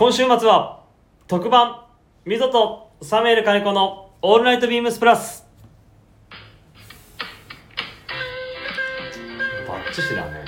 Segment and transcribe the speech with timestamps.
[0.00, 0.86] 今週末は
[1.28, 1.84] 特番
[2.24, 5.46] ミゾとサムエル金子のオールナイトビームスプラス
[9.68, 10.42] バッチシだね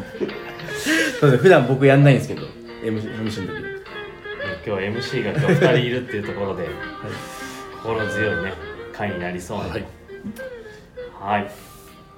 [1.20, 2.46] そうです普段僕やんないんですけど
[2.82, 3.64] MC, MC の時
[4.66, 6.66] 今日 MC が今日2人いるっていうところで、
[7.82, 8.54] 心強いね
[8.94, 9.84] 回になりそうなはい
[11.20, 11.50] はい。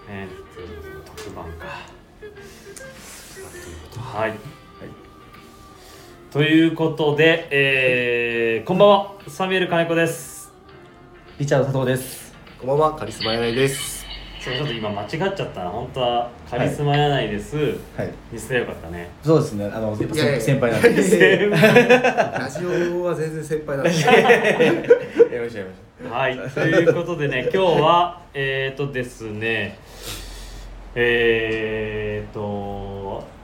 [0.09, 1.67] えー、特番か。
[4.01, 4.56] はい。
[6.31, 10.53] ということで、えー、こんばんは、サミュエル金子です。
[11.39, 14.05] リチャード佐藤ですこんばんは、カリスマやないです。
[14.41, 15.71] そうちょっと今間違っちゃったな。
[15.71, 17.57] 本当はカリスマやないです。
[17.57, 19.09] はいにすればよかったね。
[19.23, 21.21] そうですねあのやっぱいやいや先輩なんで先
[21.51, 23.91] ラジオは全然先輩なんで。
[23.91, 25.77] やりましたやりまし
[26.11, 29.79] はい、ということでね、今日は、えーとですね、
[30.95, 32.86] えーと、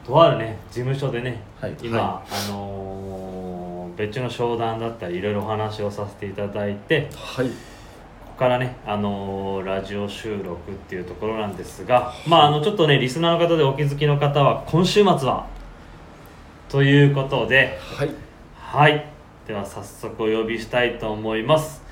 [0.07, 2.83] とあるね、事務所でね、はい今、はあのー
[3.97, 7.47] 別の商談だったり、いろいろお話をさせていただいて、はい。
[7.47, 7.53] こ
[8.27, 15.47] こからね、あのーラジオ収録っていうところなんですが、まあ、あの、ちょっとね、リスナーの方でお気づきの方は、今週末は、
[16.69, 18.11] ということで、はい。
[18.57, 19.07] はい。
[19.47, 21.83] では早速お呼びしたいと思います。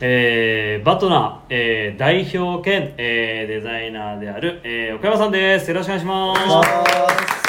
[0.00, 5.70] えー、バトナー、えー、代表兼、えー、デザイナーである、えー、岡山さんです。
[5.70, 7.47] よろしくお願いします。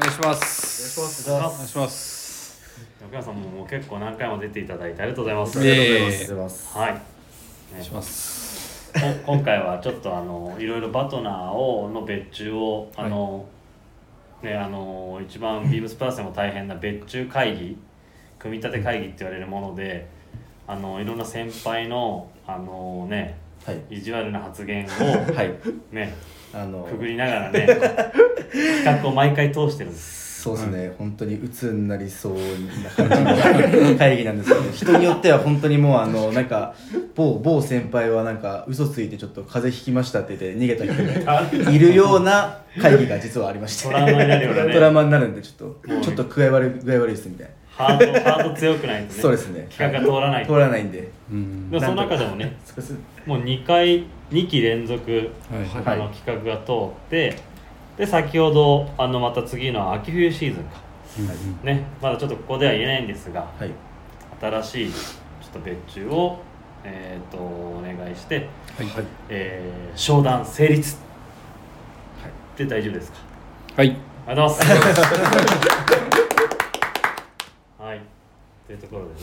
[0.00, 1.00] 願いします。
[1.00, 1.30] お願いします。
[1.30, 2.60] お願いします。
[3.04, 4.66] 岡山さんももう結構何回も出てい。
[4.66, 5.38] ただいてありがとうござい。
[5.38, 5.60] ます。
[5.60, 6.36] ありがとうござい。
[6.36, 6.78] まえす。
[6.78, 6.94] はい。
[6.94, 7.00] ね
[7.70, 8.92] お願いします。
[8.94, 10.66] こ今回はちょっとあのい。
[10.66, 13.46] ろいろバトナーをの別注をあの、
[14.42, 17.76] ねあの一番ビームスプラスでも大変な別注会議
[18.38, 20.08] 組み立て会議って言われるもので、
[20.66, 21.04] あのい。
[21.04, 23.80] ろんな先輩のあのねはい。
[23.90, 24.88] 意地悪な発言を
[25.34, 25.54] はい。
[25.92, 26.14] ね
[26.54, 27.66] あのくぐりながらね
[28.52, 30.22] 企画を毎回通してるんです。
[30.42, 36.74] そうですね、本当に鬱になりそうな感じの会議なんですけど、 人によっては本当にもうあのなんか
[37.14, 43.84] 某某先輩はなんか嘘ついてちょっと風邪ひきましたって言って逃げた人が いるような会議が実はありまして。
[43.84, 44.74] トラウマになるようなね。
[44.74, 47.52] トラウマになるんでちょっとちょっと具合悪い具合悪いですみたいな。
[47.76, 49.20] ハードハード強くないとね。
[49.22, 49.68] そうですね。
[49.70, 51.08] 企画が通らない通らないんで。
[51.30, 51.70] うん。
[51.70, 51.78] で。
[51.78, 52.56] もその中でもね
[53.26, 54.02] もう2回
[54.32, 55.94] 2期連続はい。
[55.94, 57.38] あの企画が通って
[57.96, 60.80] で先ほどあのまた次の秋冬シーズンか。
[61.18, 61.84] うんね。
[62.00, 63.70] まだちょっとここでは言えないんですがはい。
[64.40, 64.98] 新しいちょ
[65.50, 66.38] っと別注を
[66.84, 68.46] えっ、とお願いして、はい。
[69.28, 70.96] えー商談成立。
[72.56, 73.18] で大丈夫ですか？
[73.76, 73.96] はい。
[74.26, 75.02] ありがとうございます。
[77.78, 78.00] はい。
[78.66, 79.20] というところでね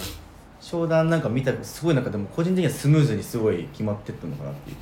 [0.59, 4.77] 商談なんか見たすごいなんかでも個人的にはスムーズにすごい決まってったのかなっていう。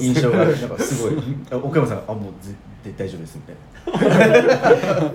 [0.00, 1.14] 印象がなんかすごい。
[1.50, 2.54] あ 奥山さんが「あもうぜ
[2.84, 3.56] 絶対大丈夫です」みたい
[4.42, 5.12] な。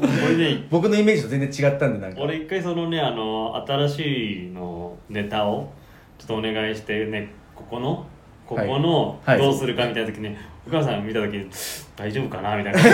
[0.70, 2.22] 僕のイメージと全然違ったんでなんか。
[2.22, 5.72] 俺一回そのねあの新しいのネタを
[6.18, 8.06] ちょっとお願いしてねここの
[8.46, 9.40] ここのはい。
[9.40, 9.48] はい。
[9.48, 10.36] どうするかみたいな時に、
[10.68, 11.50] お母さん見た時に
[11.96, 12.58] 大丈夫かな？
[12.58, 12.80] みたいな。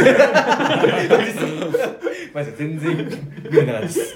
[2.58, 4.16] 全然見なかったです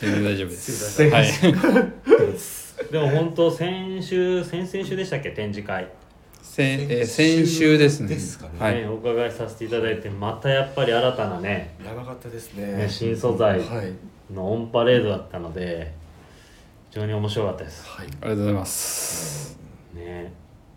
[0.00, 1.02] 全然大丈夫です。
[1.02, 1.26] はい
[2.92, 2.98] で。
[2.98, 5.88] も本当先週先々週でしたっけ展示会、
[6.42, 8.08] 先えー先週ですね。
[8.08, 8.86] ですかねはいね。
[8.86, 12.86] お伺いさせていただいてまたやっぱり新たなね長かったですねね。
[12.88, 13.92] 新素材はい。
[14.32, 15.92] のオンパレードだったので
[16.90, 18.06] 非常に面白かったですはい。
[18.06, 19.58] ありがとうございます。
[19.94, 20.32] ね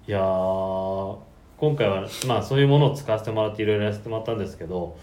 [0.07, 1.15] いやー
[1.57, 4.97] 今回はまあそういうものを使わせてもらっていろいろやらせてもらったんですけど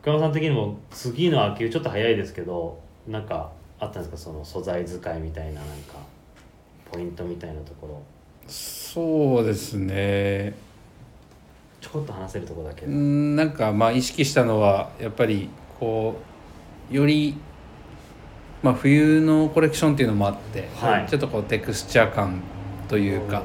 [0.00, 4.16] 深山さん的にも次の秋ちょっと早いですけどなんかあったんですか？
[4.16, 5.94] その素材使いみたいななんか
[6.90, 8.02] ポイントみたいなところ。
[8.48, 10.54] そうですね。
[11.80, 16.18] ちょこっと話せるところだけうーんなんかまあ意識したのはやっぱりこ
[16.90, 17.36] うより
[18.62, 21.06] まあ冬のコレクションっていうのもあって、はい。
[21.08, 22.40] ちょっとこうテクスチャー感
[22.88, 23.42] というか。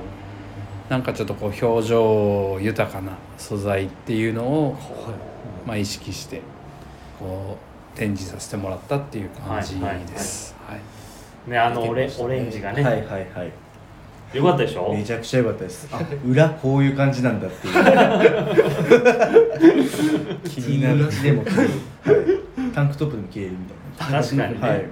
[0.90, 4.76] なんかちょっとこう表情豊かな素材っていうのを、
[5.66, 6.42] まあ、意識して
[7.18, 7.71] こう
[8.02, 10.56] 展示させてもらったっていう感じです。
[10.68, 10.82] はい。
[11.52, 13.52] ねあのオレ,、オレンジがね、はいはいはい。
[14.36, 14.92] よかったでしょ？
[14.92, 15.88] めちゃくちゃ良かったです。
[15.92, 16.00] あ。
[16.26, 17.74] 裏こういう感じなんだっていう。
[20.50, 21.22] 気になる。
[21.22, 21.44] でも
[22.74, 23.52] タンクトップでも着れる。
[23.52, 23.58] み
[24.00, 24.86] たいな確かにねはい、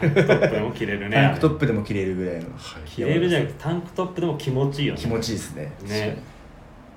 [0.00, 0.14] 確かに。
[0.16, 1.08] タンクトップでも着れる。
[1.08, 2.16] ねタンクトップでも着れる。
[2.16, 2.88] ぐらいのはい。
[2.88, 3.28] 着れる。
[3.28, 6.20] じゃなくてタンクトップでも気持ちいいよね気持ちいいですねね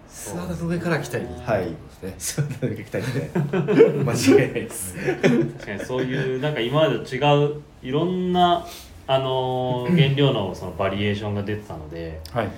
[0.08, 1.22] 素肌の上から着たい。
[1.46, 1.68] はい
[2.02, 2.48] ですね。
[2.60, 3.32] そうなんか着たいですね
[4.04, 8.66] 間違いないです確かにそういうなんか今までと違ういろんな
[9.08, 12.50] あのー 原料のそのバリエーションが出てたのではい、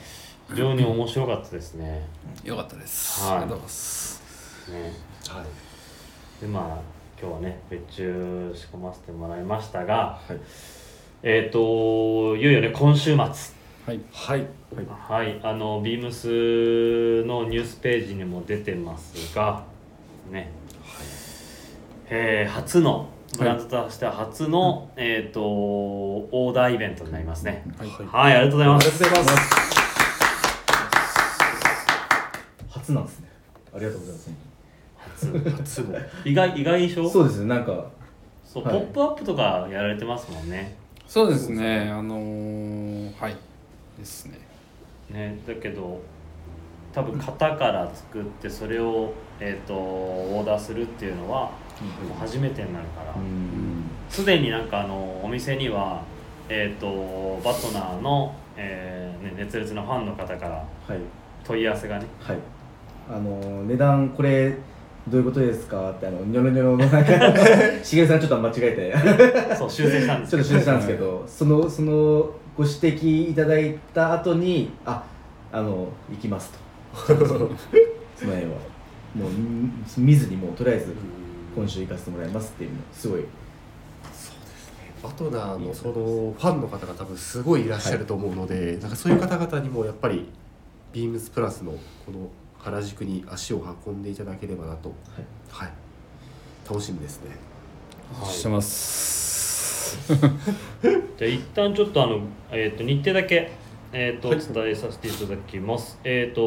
[0.50, 2.06] 非常に面白かったですね。
[2.44, 3.24] よかったです。
[3.24, 4.72] はいありがとうございます。
[4.72, 4.94] ね
[5.30, 5.46] はい。
[6.42, 10.38] でまあ今日はね別注仕込ませてもらいましたがはい
[11.24, 13.53] えっ、といよいよね今週末
[13.86, 14.00] はい。
[14.14, 14.48] はい。
[15.08, 15.40] はい。
[15.44, 19.64] あのビームスのニュースページにも出てますが
[20.32, 20.52] ね、
[22.10, 27.66] えー初のブランドとしては初の、えっ、とオーダーイベントになりますね。
[27.78, 27.88] はい。
[27.90, 28.34] はい。
[28.38, 29.04] ありがとうございます。
[29.04, 29.54] ありがとうございます。
[32.70, 33.30] 初なんですね。
[33.76, 34.32] ありがとうございます。
[35.82, 36.00] 初の。
[36.26, 37.10] 意外意外でしょ？
[37.10, 37.48] そうですね。
[37.48, 37.86] なんか
[38.46, 40.76] そう、はいポップアップとかやられてますもんね。
[41.08, 41.90] そうですね。
[41.92, 43.36] あのーはい
[44.04, 44.38] ですね。
[45.10, 46.02] ねだけど
[46.94, 51.52] 多分型から作ってそれを、えー、とオーダーするっていうのは
[52.20, 53.14] 初めてになるから。
[53.16, 53.86] うん。
[54.10, 56.04] すでになんかあのお店には、
[56.50, 60.52] えー、とバトナーの、えーね、熱烈なファンの方から
[60.88, 61.00] はい。
[61.44, 62.06] 問い合わせがね。
[62.20, 62.38] はい。
[63.10, 64.52] あの値段これ
[65.08, 65.92] どういうことですか？
[65.92, 69.56] ってあのニョロニョロのなんかしげるさんちょっと間違えて。
[69.56, 75.04] そう修正したんです ちょっと修正したんですけど、そのそのご指摘いただいた後にあ
[75.52, 77.16] あの行きますと。
[77.16, 77.50] その
[78.20, 78.74] 辺は。
[79.16, 80.94] もうん見ずにもうとりあえず
[81.56, 83.26] 今週行かせてもらいますっていうのすごい。
[85.04, 90.30] バトナーのそのファンの方が多分すごいいらっしゃると思うので、なんかそういう方々にもやっぱり
[90.94, 91.74] ビームスプラスの
[92.06, 94.94] この原宿に足を運んでいただければなと。
[95.50, 95.74] はい、
[96.68, 97.36] 楽しみですね。
[98.26, 99.33] してます
[101.18, 102.22] じゃあ一旦ちょっとあの、
[102.52, 103.52] えー、と日程だけ、
[103.92, 106.42] えー、とお伝えさせていただきます、えっ、と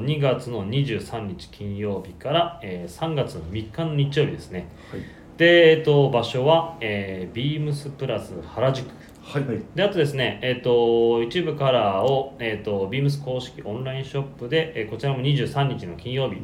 [0.00, 4.68] 2月の23日金曜日から、えー3月の3日の日曜日ですね。
[4.90, 5.00] はい。
[5.36, 8.88] で、えー、と場所は、えー、ビームスプラス原宿。
[9.22, 9.62] はい、はい。
[9.74, 16.36] であとですね、えー、と一部カラーを、えー、とビームス公式オンラインショップで、えーこちらも23日の金曜日、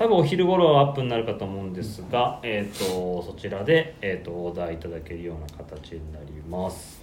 [0.00, 7.02] 多分お昼頃アップになるかと思うんですが、えー、とそちらで、えー、とオーダーいただけるような形になります。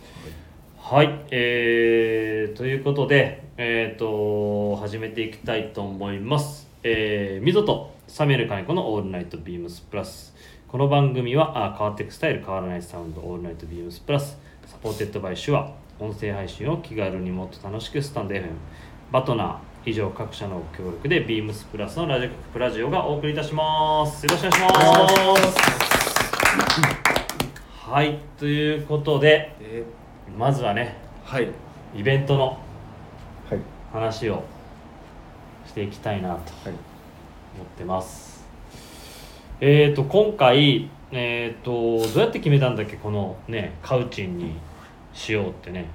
[0.79, 6.67] はい、えー、ということで、えー、と始めていきたいと思います。
[6.81, 10.33] えー、溝とサミュエル金子のオールナイトビームスプラス。
[10.67, 18.47] この番組はあ変わっていくスタイル変わらないサウンドオールナイトビームスプラス supported by SHURE 音声配信を気軽にもっと楽しくスタンド FM
[19.11, 24.25] バトナー以上各社の協力でビームスプラスのラジプラジオがお送りいたします。
[24.25, 25.57] よろしくお願いします。
[27.89, 28.19] はい。
[28.37, 29.85] ということでで
[30.37, 31.47] まずはねはい。
[31.95, 32.59] イベントの
[33.49, 33.59] はい。
[33.93, 34.43] 話を
[35.65, 36.43] していきたいなとはい。
[37.55, 38.45] 思ってます。
[39.61, 42.97] えーと今回えーとどうやって決めたんだっけ？
[42.97, 44.57] このねカウチンに
[45.13, 45.85] しようってね。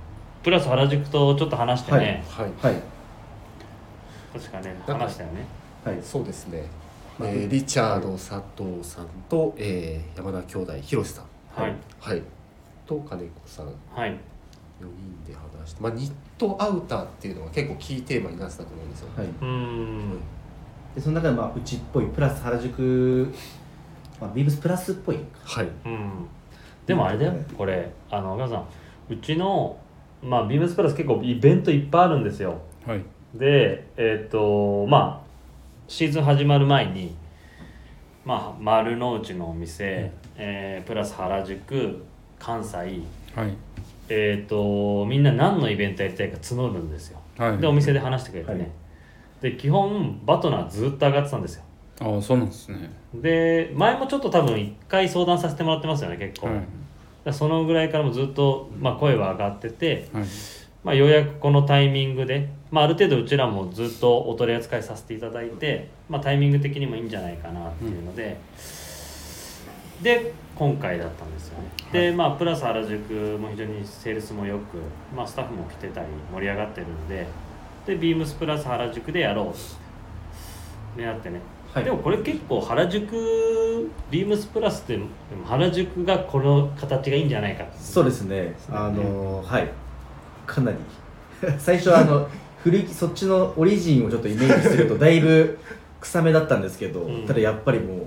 [0.42, 2.72] プラス原宿とちょっと話してね、はい。
[2.72, 2.82] はい
[4.32, 5.44] 確かね話したよね。
[5.84, 6.64] はいそうですね、
[7.18, 11.62] まあえーリチャード佐藤さんと、えー山田兄弟広瀬さん。
[11.62, 11.74] はい。
[12.00, 12.22] はい。
[12.86, 13.66] と金子さん。
[13.66, 14.16] 4はい。
[14.80, 19.26] 人で話して、まあ、ニットアウターっていうのが結構キーテーマになってたと思うんですよ、はい。
[19.26, 20.18] うーん。
[20.94, 23.32] でその中でまあうちっぽいプラス原宿、
[24.20, 25.18] まあ、ビームスプラスっぽい。
[25.44, 25.68] はい。
[25.84, 26.10] うん。
[26.86, 27.90] でもあれだよこれ。
[28.10, 28.64] あのお母さん。
[29.12, 29.76] うちの
[30.22, 32.60] まあビームスプラス結構イベントいっぱいあるんですよ。
[32.86, 35.26] はいでえっ、とまあ
[35.88, 37.14] シーズン始まる前に
[38.24, 42.04] まあ丸の内のお店、えープラス原宿
[42.38, 43.56] 関西はい。
[44.08, 47.20] えっ、とみんな何のイベントやりたいか募るんですよ。
[47.38, 47.58] はい。
[47.58, 48.70] でお店で話してくれてね、はい。
[49.40, 51.64] で基本バトナーずっと上がってたんですよ。
[52.00, 52.90] ああそうなんですね。
[53.14, 57.32] で前もちょっと多分一回相談させてもらってますよね結構、はい。
[57.32, 60.24] そのぐらいからもずっと、まあ、声は上がってて、はい。
[60.82, 68.38] まあ、ようやくこのタイミングで、まあ、ある程度うちらもずっとお取り扱いさせていただいて、まあ、タイミング的にもいいんじゃないかなっていうので、
[70.00, 74.78] で今回だったんですよね、でまあプラス原宿も非常にセールスもよく、
[75.14, 77.26] まあ、スタッフも来てたり盛り上がってるんで
[77.86, 79.54] でビームスプラス原宿でやろ
[80.96, 81.40] うねなってね、
[81.72, 81.84] はい。
[81.84, 84.98] でもこれ結構原宿ビームスプラスって
[85.44, 88.54] 原宿がこの形がいいんじゃないかそうですね。
[88.70, 89.68] あのはい。
[90.46, 90.76] かなり。
[91.58, 92.28] 最初はあの
[92.62, 95.58] 古いそっちのオリジンをちょっとイメージするとだいぶ
[96.00, 97.26] 臭めだったんですけど、うん。
[97.26, 98.06] ただやっぱりもう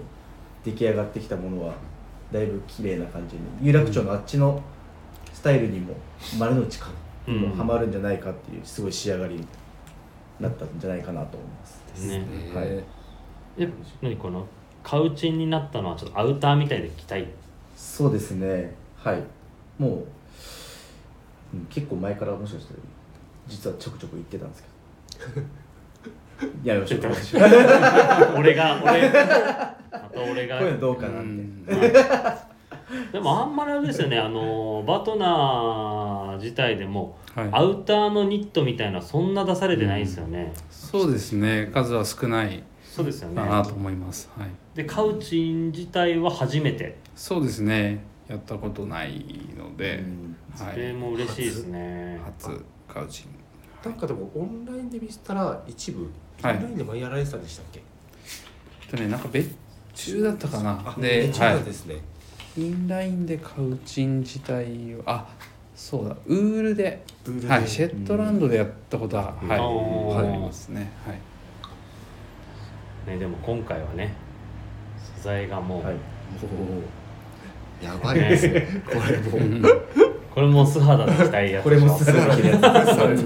[0.63, 1.74] 出来上がってきたものは
[2.31, 4.62] だいぶ綺麗な感じに有楽町のあっちの
[5.33, 5.95] スタイルにも
[6.39, 6.89] 丸の内か
[7.27, 9.47] にもハマるんじゃないかっていうすごい仕上がりに
[10.39, 12.25] なったんじゃないかなと思いますね。
[12.53, 12.83] はい。
[13.57, 13.69] え
[14.01, 14.47] 何この
[14.83, 17.27] カウチンになったのはちょっとアウターみたいで着たい？
[17.75, 18.74] そうですね。
[18.97, 19.24] はい。
[19.77, 19.91] もう、
[21.53, 22.79] うん結構前からもしかしたら
[23.48, 24.64] 実はちょくちょく言ってたんです
[25.34, 25.48] けど。
[26.64, 27.02] やめましょう
[28.40, 30.60] 俺が俺またた俺が。
[30.60, 31.66] こういうのどうかなうって、ん
[33.12, 37.50] でもあんまりあれですよねあのバトナー自体でもはい。
[37.52, 41.70] アウターのニットみたいなそんな出されてないですよね、そうですね。
[41.74, 43.36] 数は少ないそうですよね。
[43.36, 46.98] かなと思います、はい、でカウチン自体は初めて。
[47.14, 48.06] そうですね。
[48.30, 49.25] やったことない
[49.58, 50.36] ので、うん。
[50.58, 52.22] はい、それも嬉しいですね。
[52.24, 52.64] 初
[52.96, 56.10] カウチンなんかでもオンラインで見せたら一部
[56.44, 56.58] オはい。
[56.58, 57.82] ンラインで前やられてたんでしたっけ、
[58.84, 59.54] えっとねなんか別
[59.94, 60.82] 注だったかな。
[60.98, 61.96] あで、一部はいなんですね、
[62.58, 65.28] インラインでカウチン自体をあ
[65.75, 66.16] そうだ。
[66.25, 67.48] ウールでウールで。
[67.50, 67.68] はい。
[67.68, 70.90] シェットランドでやったことは、はい、うんありますね。
[71.06, 73.12] はい。
[73.12, 74.14] ねでも今回はね
[75.18, 75.96] 素材がもう、はい。
[77.84, 78.68] やばいですね。
[78.88, 82.60] これもうこれも素肌で着たいやつこれも素肌で着るや
[83.18, 83.25] つ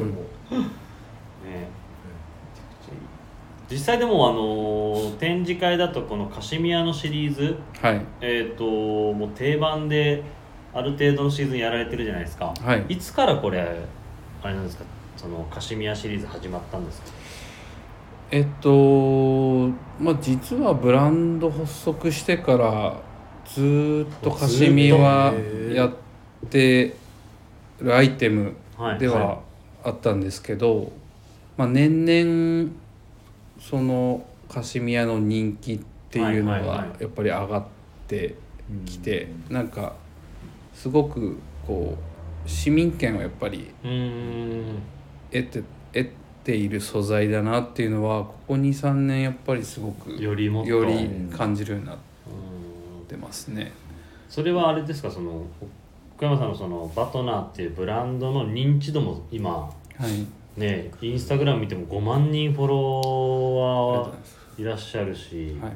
[3.72, 8.02] 実際でもあの展示会だとこのカシミヤのシリーズはい。
[8.22, 10.24] えっ、ともう定番で
[10.74, 12.86] ある程度のシーズンやられてるじゃないですか、はい。
[12.90, 13.60] いつからこれ
[14.42, 14.86] あれなんですか？
[15.18, 17.08] そのカシミヤシリーズ始まったんですか？
[18.32, 19.68] えっと
[20.00, 23.00] まあ実はブランド発足してから
[23.46, 25.76] ずーっとカシミはずーっと？
[25.76, 25.94] やっ
[26.50, 26.96] て
[27.84, 29.00] るアイテムはい。
[29.00, 29.42] では
[29.84, 30.92] あったんですけど、
[31.58, 32.72] まあ、年々
[33.60, 37.02] そのカシミヤの人気っていうのがはいはいはい。
[37.04, 37.64] やっぱり上がっ
[38.08, 38.36] て
[38.86, 39.94] きて、なんか
[40.74, 41.98] すごくこ
[42.46, 43.72] う市民権をやっぱり
[45.32, 46.10] 得て得
[46.44, 50.70] ている素材だなっていうのはここ23年やっぱりすごくよりもっと。
[50.70, 51.98] より感じるようになっ
[53.02, 53.72] うんてますね。
[54.30, 55.12] それはあれですか？
[55.12, 55.46] その
[56.20, 59.72] 福山さんのそのバトナーっていうブランドの認知度も今は
[60.06, 62.76] い、ねインスタグラム見ても5万人フォロ
[64.02, 65.72] ワーいらっしゃるし、はい。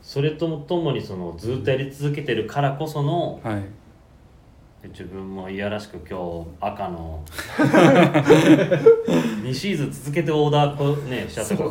[0.00, 3.62] それともともにそのずっとやり続けてるからこそのはい。
[4.88, 7.22] 自分もいやらしく今日赤の
[9.44, 11.56] 2シーズン続けてオーダーこうねしちゃった。
[11.58, 11.70] から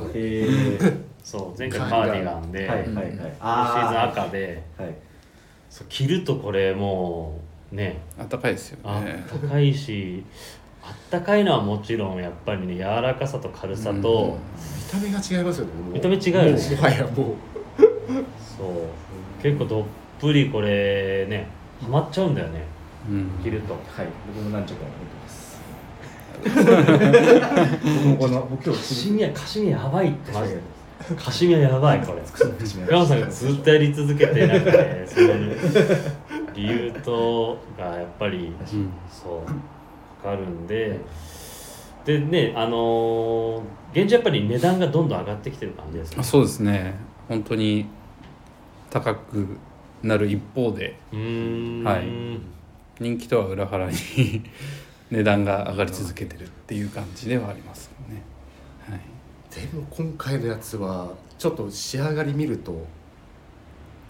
[1.24, 4.94] そう前回カーディガンで、はいはいはい今シーズンあ赤でーはい。
[5.72, 7.43] そう着るとこれもう
[7.74, 8.02] ね。
[8.20, 9.26] あったかいですよあね。
[9.28, 10.24] ったかいし
[10.82, 14.38] あったかいのはもちろんやっぱりね柔らかさと軽さと、
[14.94, 16.76] 見た目が違いますよね見た目違うよね。
[16.76, 17.14] もはやもう。
[18.58, 19.42] そう。
[19.42, 19.86] 結構どっ
[20.20, 21.48] ぷりこれね
[21.82, 22.64] ハマっちゃうんだよね。
[23.10, 23.30] うん。
[23.44, 23.74] 着ると。
[23.74, 24.08] はい。
[24.36, 25.44] 僕も何着か持ってます。
[26.44, 30.62] 僕もこの僕今カ日シミヤカシミヤやばいってマジで
[31.18, 32.22] カシミヤやばいこれ。
[32.90, 35.28] 山さんがずっとやり続けてなんかねその
[36.54, 38.92] 理由とがやっぱりうん。
[39.10, 39.48] そう
[40.24, 41.00] かかるんで
[42.06, 43.62] でねあのー
[43.94, 46.22] 現状やっぱり値段がどんどん上がってきてる感じですか？
[46.22, 46.96] あそうですね。
[47.30, 47.86] 本当に
[48.90, 49.48] 高く
[50.02, 50.96] なる一方で。
[51.12, 51.84] うーん。
[51.84, 52.08] はい。
[53.00, 53.94] 人気とは裏腹に
[55.12, 58.22] 値段が上がり続けてるっていう感じではありますよね。
[58.90, 59.00] はい。
[59.72, 62.86] でも今回のやつはちょっと仕上がり見ると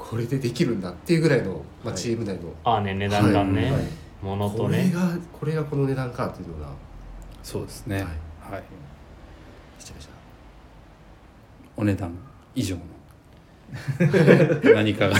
[0.10, 1.98] これでできるんだっていうぐらいの、まあ、はい。
[1.98, 3.82] チーム内の、ああね値段がね、はい。
[4.22, 6.70] ものことれねがこれがこの値段かっていうのが。
[7.42, 7.96] そうですね。
[7.96, 8.06] はい。
[8.54, 8.64] はい。
[11.76, 12.14] お値段
[12.54, 12.82] 以上の。
[14.76, 15.16] 何かが。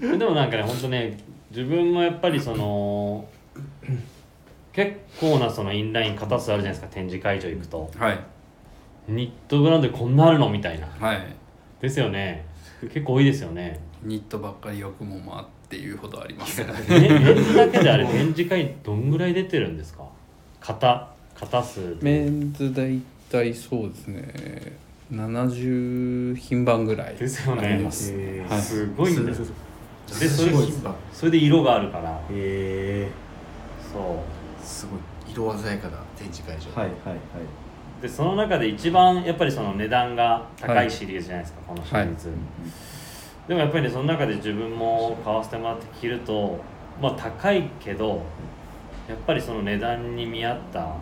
[0.00, 1.18] でもなんかね本当ね
[1.50, 3.28] 自分もやっぱりその
[4.72, 7.90] 結構なそのインライン型数あるじゃないですか展示会場行くと。
[7.98, 8.18] はい。
[9.08, 10.86] ニットブランドでこんなあるのみたいな。
[10.98, 11.36] はい。
[11.80, 12.46] ですよね
[12.92, 13.80] 結構多いですよね。
[14.02, 16.60] ニットばっかりよくもまあっていうほどあります。
[16.60, 17.00] よね。
[17.00, 20.04] ねメンズだけであれ展示会どんぐらい出てるんですか？
[20.60, 21.08] 型
[21.40, 21.96] 型数。
[22.00, 23.00] メンズ大
[23.30, 24.76] 体そうですね。
[25.12, 27.66] 70品番ぐらいですよね。
[27.66, 28.12] あります。
[28.14, 28.60] へーはい。
[28.60, 29.34] すごいんだよ。
[29.34, 29.54] そうそう
[30.08, 30.20] そう。
[30.20, 30.72] でそれすごい
[31.12, 32.20] それで色があるから。
[32.30, 33.08] へ
[33.92, 34.64] そう。
[34.64, 35.00] すごい。
[35.32, 36.70] 色鮮やかな展示会場。
[36.70, 37.18] ーはいはいはい
[38.04, 42.28] でその中で一番やっぱりその値段が高いシリーズじゃないですか、このシリーズ、
[43.48, 46.60] でもやっぱりねその中で自分も買わせてもらって着ると
[47.00, 48.20] まあ高いけど
[49.08, 50.96] やっぱりその値段に見合った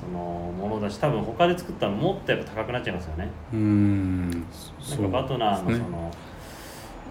[0.00, 0.18] その
[0.58, 3.28] ものだし多分他で作ったらもっとやっぱ高くなっちゃいますよね。
[3.52, 4.30] うーん。
[4.30, 4.46] なん
[4.80, 6.10] そかバトナーのその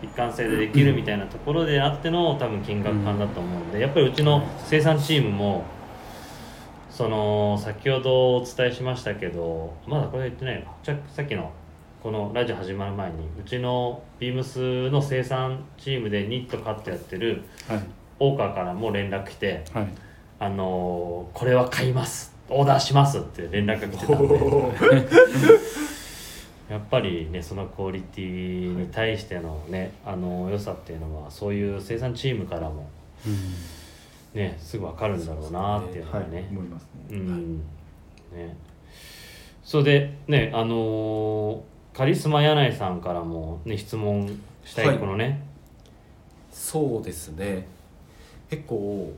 [0.01, 5.63] 一貫性でできるみたいなところであっての多分金額感だと思うんでやっぱりうちの生産チームも
[6.95, 10.95] その先ほどお伝えしましたけどまだこれ言ってないの？
[11.13, 11.51] さっきの
[12.01, 17.79] このラジオ始まる前にうちのビームスの生産チームでニットカットやってるはい。
[18.17, 19.87] 大川からも連絡来てはい。
[20.39, 25.15] 「あのーこれは買いますオーダーします」って連絡が来てたんで。
[26.71, 32.87] やっぱりねそのクオリティに対してのねあの良さっていうのはそういう生産チームからも
[34.35, 36.89] ねすぐ分かるんだろうなっていうのはがねい思いますね。
[37.11, 37.57] うん。
[38.31, 38.55] ね。
[39.63, 41.61] それでねあのー
[41.95, 44.27] カリスマ柳井さんからもね質問
[44.65, 44.97] したいはい。
[44.99, 45.47] このね、
[46.51, 47.67] そうですね。
[48.49, 49.13] 結構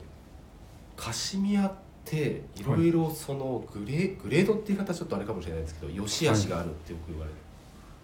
[0.96, 1.72] カシミヤっ
[2.04, 7.32] ていろいろそのグレーグレードって言い方ちょっとあれかもしれないですけど良し悪しがあるってよく言われ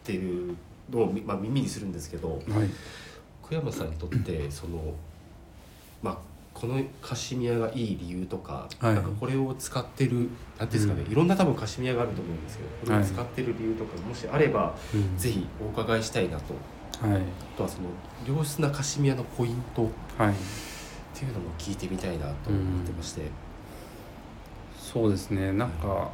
[0.02, 0.56] てる
[0.90, 2.40] のを、みまあ、耳にするんですけどはい。
[3.44, 4.92] 福山さんにとってその
[6.02, 6.18] まあ
[6.54, 8.94] このカシミヤがいい理由とか,、はい。
[8.94, 15.18] なんかこれを使ってるなんていうんですかね、いろんな多分カシミヤがあると思うんですけどこれを使ってる理由とか、もしあればうん。
[15.18, 16.54] ぜひお伺いしたいなと。
[17.06, 17.16] はい。
[17.20, 17.20] あ
[17.56, 17.88] とはその
[18.36, 19.82] 良質なカシミヤのポイント。
[20.16, 20.32] はい。
[20.32, 20.34] っ
[21.12, 23.22] ていうのも聞いてみたいなと思ってまして、
[24.78, 25.52] そうですね。
[25.52, 26.10] なんか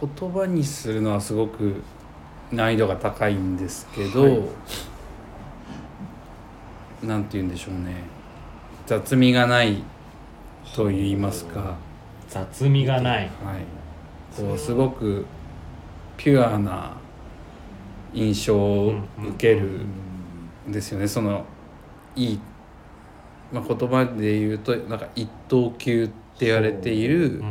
[0.00, 1.82] 言葉にするのはすごく
[2.52, 4.28] 難易度が高いんですけど、は
[7.02, 7.06] い。
[7.06, 8.15] なんて言うんでしょうね
[8.86, 9.82] 雑味がない
[10.74, 11.76] と言いますか、は
[12.28, 13.24] 雑味がない。
[13.24, 13.30] い、
[14.36, 15.26] こうすごく
[16.16, 16.96] ピュアな
[18.14, 19.84] 印象を受ける
[20.68, 21.44] んですよね、その
[22.14, 22.40] いい、
[23.52, 27.42] まあ、言葉で言うとなんか一等級って言われている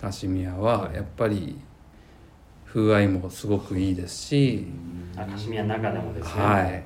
[0.00, 1.58] カシミヤはやっぱり
[2.66, 4.66] 風合いもすごくいいですし、
[5.16, 6.42] あカシミヤの中でもですね。
[6.42, 6.82] はい、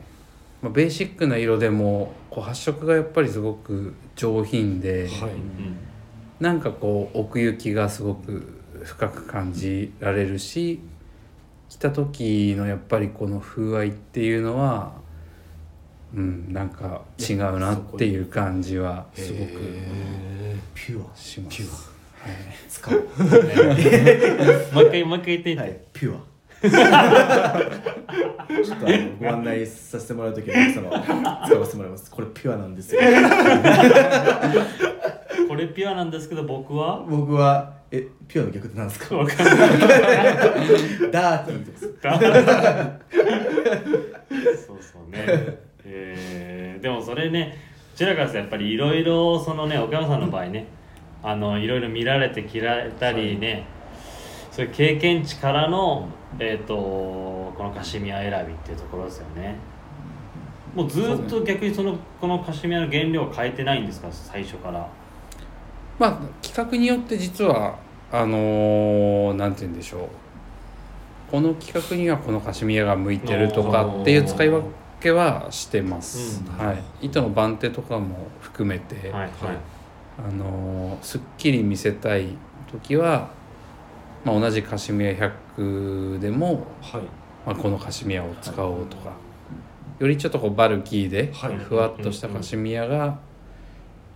[0.62, 5.30] まあ、ベーシックな色でもこう発色がやっぱりすごく上品で、はい。
[5.30, 5.76] うん
[6.40, 10.80] なんかこう奥行きがすごく深く感じられるし
[11.68, 14.94] 着た時のやっぱりこの風合いっていうのは
[16.12, 21.16] うんなんか違うなっていう感じはすごくへピュア。
[21.16, 21.56] します。
[21.56, 22.36] ピュはい。
[22.68, 24.74] 使おう。
[24.74, 25.80] もう一回もう一回言ってみて、はい。
[25.92, 26.33] ピュア
[26.70, 30.90] ちょっとあのご案内させてもらうときは皆様
[31.46, 32.10] 使わせてもらいます。
[32.10, 33.00] これピュアなんですよ。
[35.48, 37.04] これピュアなんですけど僕は？
[37.08, 39.16] 僕はえピュアの逆って何ですか？
[39.16, 39.56] わかんない。
[41.10, 41.80] ダーティーです
[44.66, 45.58] そうそうね。
[45.84, 47.56] えーでもそれね
[47.92, 50.66] こちらからすやっぱりいろいろそのね岡山さんの場合ね
[51.22, 53.64] あのいろいろ見られて着られたりね、
[54.54, 59.56] そういう経験値からの、えー、とこのカシミヤ選びっていうところですよね。
[60.76, 64.06] もうずっと逆にそのこのカシミヤの原料は変えてないんですか？
[64.12, 64.88] 最初から。
[65.98, 67.80] まあ企画によって実は
[68.12, 70.08] あのーなんて言うんでしょう。
[71.32, 74.62] この企画にはこのカシミヤが向いてるとかっていう使い分
[75.00, 76.64] けはしてます、うん。
[76.64, 79.30] はい、糸の番手とかも含めて、はいはい。
[80.16, 82.28] あのーすっきり見せたい
[82.70, 83.30] 時は、
[84.24, 85.12] まあ、同じカシミヤ
[85.56, 87.02] 100でも、はい。
[87.46, 89.12] まあ、このカシミヤを使おうとか、
[89.98, 91.56] よりちょっとこうバルキーではい。
[91.56, 93.18] ふわっとしたカシミヤが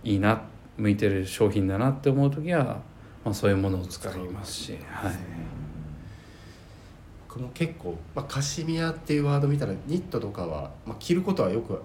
[0.03, 0.41] いいな
[0.77, 2.81] 向いてる商品だなって思う時は、
[3.23, 5.13] まあ、そういうものを使いますし、はい、
[7.27, 11.81] この結構、まあ、カシミヤっていうワード見たらニットとかは、まあ、着ることはよく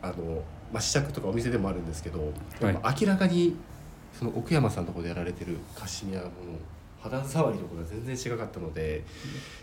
[0.00, 3.02] あの、まあ、試着とかお店でもあるんですけど、はい。
[3.02, 3.56] 明らかに
[4.12, 6.58] その奥山さんのところでやられてるカシミヤのもの
[7.00, 9.04] 肌触りとかが全然違かったので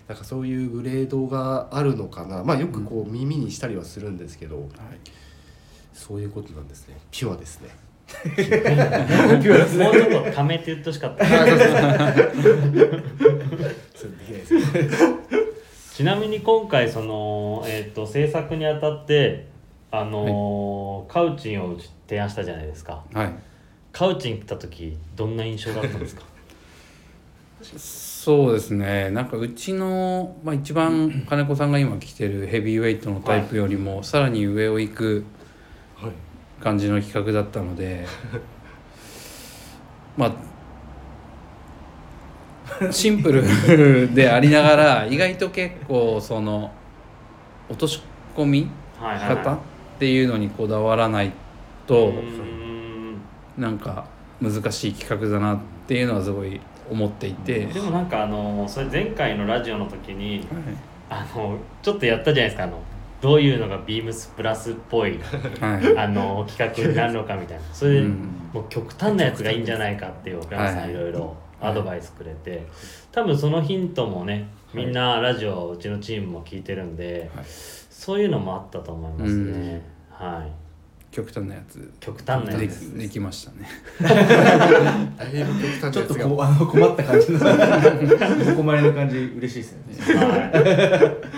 [0.08, 2.44] なんかそういうグレードがあるのかな。
[2.44, 4.70] まあよくこう耳にしたりはするんですけど、
[5.94, 6.98] そういうことなんですね。
[7.12, 7.70] ピュアですね。
[9.84, 11.26] もうちょっとためて言ってほしかった。
[15.94, 19.48] ちなみに今回その、えー、と制作にあたって
[19.92, 23.04] あのーカウチンを提案したじゃないですか。
[23.14, 23.34] はい、
[23.94, 26.24] カウチン来た時どんな印象だったんですか？
[27.62, 29.10] そうですね。
[29.12, 35.26] なんかうちの、まあ、一番金子さんが今着てるヘビーウェイトのタイプよりもさらに上を行く
[35.96, 36.12] はい。
[36.62, 38.06] 感じの企画だったので
[40.18, 40.34] ま
[42.82, 46.72] あシンプルでありながら意外と結構その
[47.70, 48.02] 落とし
[48.36, 49.58] 込み方っ
[50.00, 51.32] ていうのにこだわらない
[51.86, 52.14] と
[53.58, 54.06] なんか
[54.42, 60.46] 難しい企画だなっていうのはすごい思っていて、でもなんかあのーそれ前回のラジオの時に
[61.10, 62.64] あのちょっとやったじゃないですか。
[62.64, 62.80] あの
[63.22, 65.18] どういうのがビームスプラスっぽい
[65.60, 67.64] はい、はいあの企画になるのかみたいな。
[67.74, 68.30] それで、うん。
[68.54, 70.94] もう極端なやつがいいんじゃないかっていう岡山さはいんい。
[70.94, 72.68] ろいろアドバイスくれて。
[73.12, 77.46] 多分そのヒントもねみんなラジオうちのチームも聞いてるんで、はい。
[77.48, 80.65] そういうのもあったと思いますね、はい
[81.16, 81.94] 極端なやつ。
[82.02, 82.92] 極端なでやつ。
[82.92, 83.70] きできましたね。
[85.18, 87.40] だいぶ極端ちょっとこうあの困った感じの。
[88.54, 90.16] お困りの感じ嬉しいですね。
[90.16, 91.36] はい。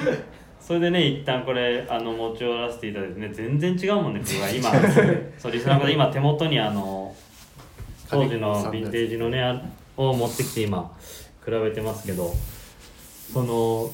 [0.59, 4.71] それでね一旦これあの持ち寄らせていただいてね全然違うもんね僕は今。
[5.37, 7.15] そうリスナーの方今手元にあの
[8.09, 9.61] 当時のヴィンテージのねあ
[9.95, 10.91] を持ってきて今
[11.45, 12.33] 比べてますけど
[13.31, 13.91] その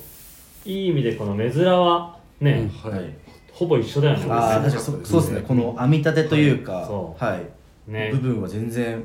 [0.65, 3.22] いい意味でこの目面はね、はい
[3.53, 4.25] ほぼ一緒だよね。
[4.29, 5.41] ああそそうですね。
[5.41, 7.39] この編み立てというかは
[7.87, 7.91] い。
[7.91, 8.09] ね。
[8.11, 9.03] 部分は全然、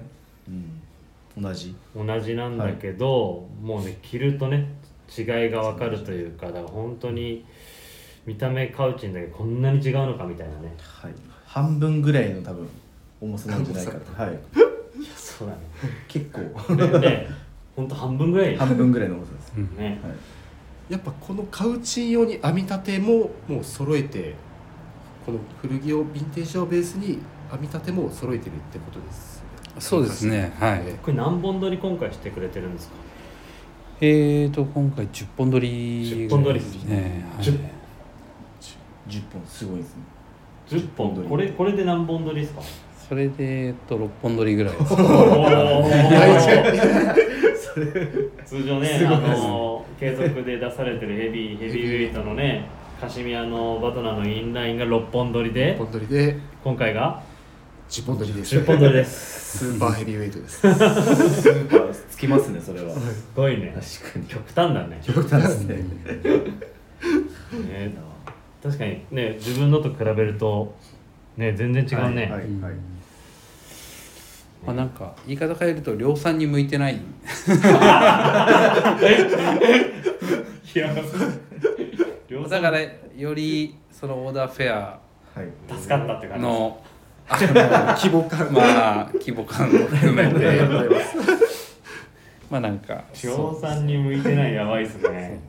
[1.37, 1.77] うん、同じ。
[1.95, 4.67] 同じなんだけど、もうね着るとね
[5.17, 7.45] 違いが分かるというかだから本当に
[8.25, 10.75] 見た目カウチンだけどこんなに違うのかみたいなね。
[10.79, 11.13] はい。
[11.45, 12.67] 半分ぐらいの多分
[13.21, 14.39] 重さなんじゃないかとはい。
[15.15, 15.55] そうだ
[16.09, 16.75] 結構。
[16.75, 16.99] ねね。
[17.01, 17.29] ね
[17.77, 18.57] 本当半分ぐらい。
[18.57, 20.01] 半分ぐらいの重さです、うんね。
[20.03, 20.13] はい
[20.89, 24.35] やっぱこのカウチン用に編み立てももう揃えて
[25.27, 27.19] この古着をヴィンテージをベースに
[27.51, 29.43] 編み立ても揃えてるってことです
[29.79, 30.83] そうですねはい。
[31.03, 32.95] これ何本撮り今回してくれてるんですか？
[34.01, 37.47] えーと今回10本撮り10本撮りですね、はい。
[37.47, 37.59] 10
[39.09, 40.03] 10本すごいですね。
[40.69, 41.15] 10本？
[41.17, 41.29] 撮り。
[41.29, 42.63] これこれで何本撮りですか？
[43.09, 44.95] それでえっと6本撮りぐらいです
[48.45, 52.69] 通常ねあの継続で出されてるヘビーヘビーウェイトのね
[53.01, 56.37] カシミヤのバトナーのインラインが6本撮りで本撮りで。
[56.65, 57.23] 今回が
[57.89, 58.57] 10本撮りです。
[58.57, 59.59] 10本撮りです。
[59.59, 60.59] スーパーヘビーウェイトです。
[60.61, 62.93] スーパーつきますねそれは。
[62.95, 63.73] すごいね。
[63.75, 64.27] 確かに。
[64.27, 65.01] 極端だね。
[65.03, 65.77] 極端ですね。
[67.53, 67.95] ね
[68.63, 70.75] 確かにね自分のと比べると
[71.37, 72.73] ね全然違うね、はいはいはい
[74.69, 76.97] まあなんか言い方変えると量産に向いてない。
[77.01, 77.01] い
[80.79, 80.95] や
[82.29, 82.51] 量産。
[82.51, 82.81] だから
[83.17, 85.01] よりそのオーダーフェア
[85.35, 85.47] はい。
[85.75, 86.45] 助かったって感じ。
[86.45, 86.83] ですの
[87.97, 88.53] 規模感。
[88.53, 88.61] ま
[89.01, 90.61] あ規模感を含めて。
[92.51, 95.41] まあなんか量産に向いてないやばいっすね。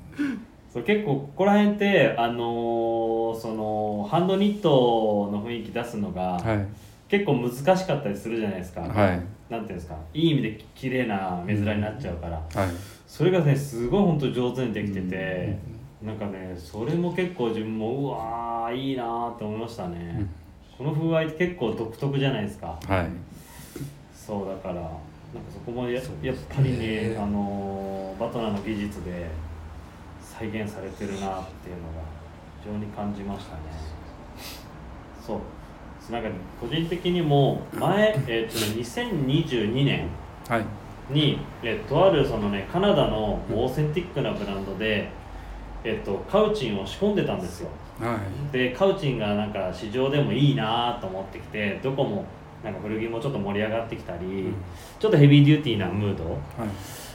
[0.72, 6.66] そう結構ここら辺ってあのーそのハンドニットの雰囲気出すのが、はい
[7.10, 9.22] 結構難しかったりするじゃないですか、はい。
[9.50, 9.98] なんていうんですか。
[10.14, 12.70] いい意味で綺麗な目面になっちゃうから、はい。
[13.08, 15.58] それがねすごい本当上手にできてて、
[16.04, 20.28] なんかねそれも結構自分もうわーいいなーって思いましたね、
[20.78, 22.80] この風合いって結構独特じゃないですか。
[22.88, 23.08] はい。
[24.14, 24.94] そうだからなんか
[25.52, 29.28] そこもややっぱりねあのーバトナーの技術で
[30.22, 32.04] 再現されてるなっていうのが
[32.62, 33.62] 非常に感じましたね。
[35.26, 35.40] そう
[36.12, 40.08] なんか個人的にも前、えっとね、2022年
[40.48, 40.66] はい。
[41.12, 45.10] に、えとあるそのねカナダのオーセンティックなブランドで、
[45.84, 47.70] えっと、カウチンを仕込んでたんですよ。
[48.00, 48.18] は
[48.52, 48.54] い。
[48.54, 52.26] でカウチンがなんか市場でもいいなと思ってきてどこも
[52.64, 54.54] なんか古着もちょっと盛り上がってきたり、
[55.00, 56.36] ちょっとヘビーデューティーなムードはい。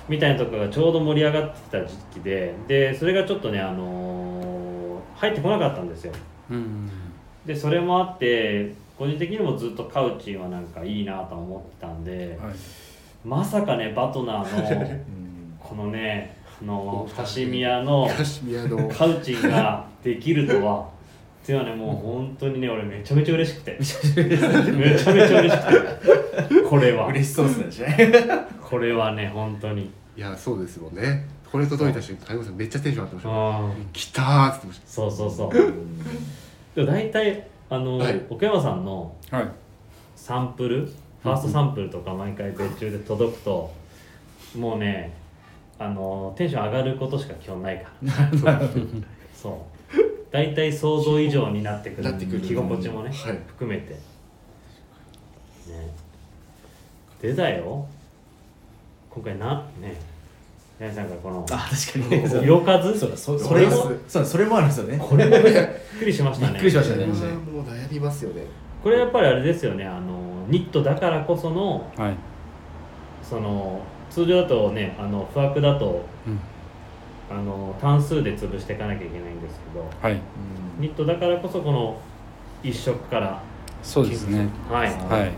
[0.08, 4.64] みたいなところがちょうど盛り上がってきた時期ででそれがちょっとね、あのー
[5.16, 6.12] 入ってこなかったんですよ。
[6.50, 6.90] うん。
[7.46, 12.54] でそれもあって個人的にもずっとカウチンはなんかいいなと思ってたんで、はい。
[13.24, 15.56] まさかねバトナーの うん。
[15.58, 18.88] このねあのカシミヤのカシミヤの。
[18.88, 20.94] カウチンが できるとは。
[21.42, 23.76] っていうのはねもう本当にね俺 めちゃめちゃ嬉しくて。
[23.78, 26.68] めちゃめちゃ嬉しくて。
[26.68, 27.08] これは。
[27.08, 27.96] 嬉しそうですね
[28.62, 29.90] これはね本当に。
[30.16, 31.26] いやそうですもんね。
[31.50, 33.30] これ届いた瞬間めっちゃテンション上がってました。
[33.30, 35.52] あ来たーって言ってましそうそうそう。
[36.74, 38.20] でも大体あの、はい。
[38.28, 39.48] 奥山さんのはい。
[40.16, 40.86] サンプル
[41.22, 43.72] ファーストサンプルとか毎回別注で届くと
[44.56, 45.12] もうね
[45.78, 47.90] あのテンション上がることしか基本ないか
[48.44, 48.60] ら。
[49.34, 49.54] そう。
[50.30, 52.40] 大体想像以上になってくるなってくる。
[52.40, 53.38] 着心地もね、はい。
[53.46, 53.92] 含めて。
[53.92, 53.98] ね。
[57.20, 57.86] でだよ。
[59.10, 59.96] 今回なね
[60.78, 62.22] 八重さんがこのあ確かに。
[62.22, 62.98] ね色数？
[62.98, 64.98] そうだそそれもそうだそれもあるんですよね。
[64.98, 66.52] これもびっくりしましたね。
[66.54, 67.06] びっくりしましたね。
[67.06, 67.16] もう
[67.62, 68.42] 悩みますよね。
[68.82, 69.86] これやっぱりあれですよね。
[69.86, 72.16] あのニットだからこそのはい。
[73.22, 76.40] その通常だとねあの不惑だとうん。
[77.30, 80.20] あの単数で潰していかなきゃいけないんですけどはい。
[80.78, 82.00] ニットだからこそこの
[82.62, 83.40] 一色から。
[83.82, 84.48] そうですね。
[84.68, 84.88] はい。
[84.88, 85.32] はい。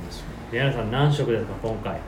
[0.51, 2.01] で柳さん何色ですか今回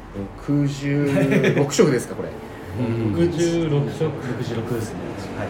[0.48, 2.28] ？66色ですかこれ。
[2.30, 2.34] うん
[2.78, 4.08] 66色。
[4.08, 5.00] 66ですね。
[5.38, 5.48] はい。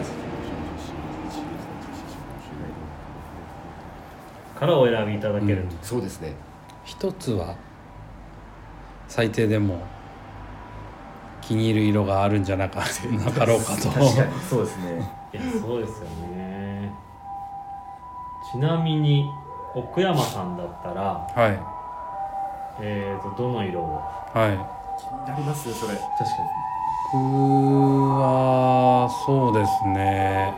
[4.59, 5.69] からお選びいただける、うん。
[5.81, 6.33] そうですね。
[6.83, 7.55] 一つは
[9.07, 9.81] 最低でも
[11.41, 12.81] 気に入る色があるんじゃなか
[13.25, 13.89] なかろうかと。
[13.89, 14.33] 確かに。
[14.49, 16.91] そうですねいやそうですよね。
[18.51, 19.29] ちなみに
[19.75, 21.03] 奥山さんだったら
[21.35, 21.59] はい。
[22.81, 24.01] えー、とどの色を？
[24.33, 24.57] はい。
[24.99, 25.93] 気になりますねそれ。
[25.93, 26.68] 確か僕
[27.17, 30.53] はそうですね。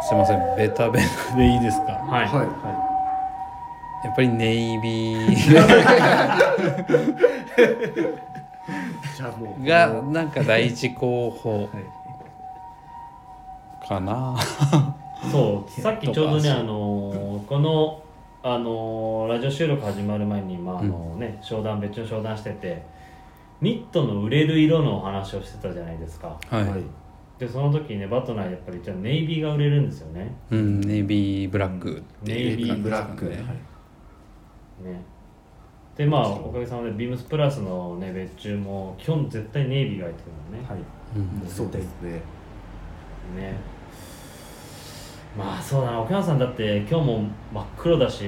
[0.00, 0.38] すいません。
[0.56, 1.92] ベタベタでいいですか？
[1.92, 2.44] はい、は
[4.02, 4.06] い。
[4.06, 5.34] やっぱりネイビー。
[9.16, 9.64] じゃあもう。
[9.64, 11.50] がなんか第一候補。
[11.58, 11.66] に、は
[13.84, 14.36] い、かな。
[15.30, 17.98] そうさっきちょうどね あのーこの
[18.42, 22.82] あのーラジオ収録始まる前にまああのね、商談別の商談してて
[23.60, 26.38] ニットの売れる色のお話をしてたじゃないですか。
[26.48, 26.82] はい、はい。
[27.38, 30.34] でその時にねバトナーやっぱりじゃあネイビーが売れるんですよね。
[30.50, 31.98] うんネイビーブラック。
[31.98, 33.36] ってネイビーブラックね。
[34.82, 35.02] ね。
[35.96, 40.78] でまあおかげさまでビームスプラスのね別注も基本絶対ネイビーが入ってるのね、はい。
[41.44, 41.48] うん。
[41.48, 42.20] そうですね。
[43.36, 43.56] ね。
[45.36, 46.00] まあそうだな。
[46.00, 48.24] 奥山さんだって今日も真っ黒だし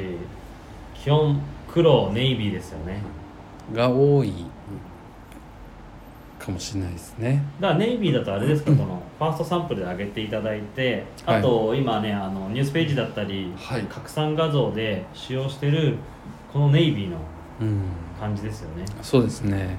[0.95, 1.41] 基本
[1.73, 3.03] 黒ネイビーですよね。
[3.73, 4.33] が多い
[6.41, 7.43] かもしれないですね。
[7.61, 13.83] だからネイビーだとあれですかこのファーストサンプルで上げていただいてあと今ねあのニュースページだったりはい。
[13.83, 15.97] 拡散画像で使用してる
[16.53, 17.19] このネイビーの
[17.61, 17.83] うん。
[18.19, 18.85] 感じですよね。
[19.03, 19.77] そうですね。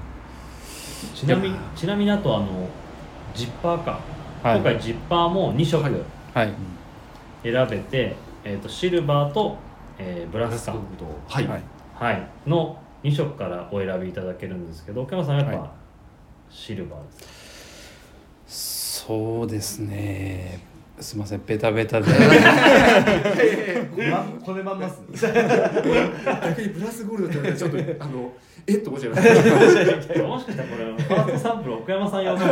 [1.14, 2.68] ちなみにちなみにあとあの
[3.34, 4.00] ジッパーか、
[4.42, 4.56] はい。
[4.56, 5.92] 今回ジッパーも2色はい。
[6.34, 6.52] はい。
[7.42, 9.56] 選べて、えー、とシルバーと、
[9.98, 10.76] えーブラス感、
[11.28, 11.62] はい、はい。
[11.94, 15.81] はい、の2色からお選びいただけるんですけど奥山さんはやっぱ、はい
[16.52, 17.12] シルバーで
[18.46, 20.60] すそうですね。
[21.00, 22.06] すいませんベタベタで。
[24.10, 28.32] まこれまんます逆にブラスゴールドって言われたらちょっとあの
[28.66, 29.22] えっと思っちゃいまし
[30.14, 32.46] たもしかしたらこれファーストサンプル奥山さん用の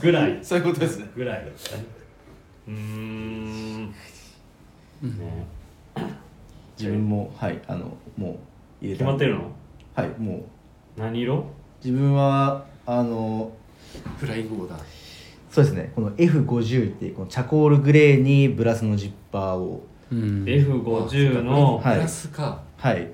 [0.00, 0.38] ぐらい。
[0.42, 1.10] そういうことですね。
[1.14, 1.46] ぐらい。
[2.68, 3.90] うーん。
[3.90, 3.94] ね
[6.78, 8.38] 自分もはいあのも
[8.80, 9.00] う入れた。
[9.00, 9.50] 決まってるの？
[9.94, 10.46] はいも
[10.96, 11.00] う。
[11.00, 11.44] 何色？
[11.84, 13.52] 自分はあの
[14.18, 14.80] フライングオーダー。
[15.50, 15.92] そうですね。
[15.94, 19.86] この F50 っていうこのチャコールグレーにブラスのジッパーを。
[20.10, 20.44] うん。
[20.44, 21.96] F50 のはい。
[21.96, 22.62] ブラスか。
[22.78, 23.10] はい。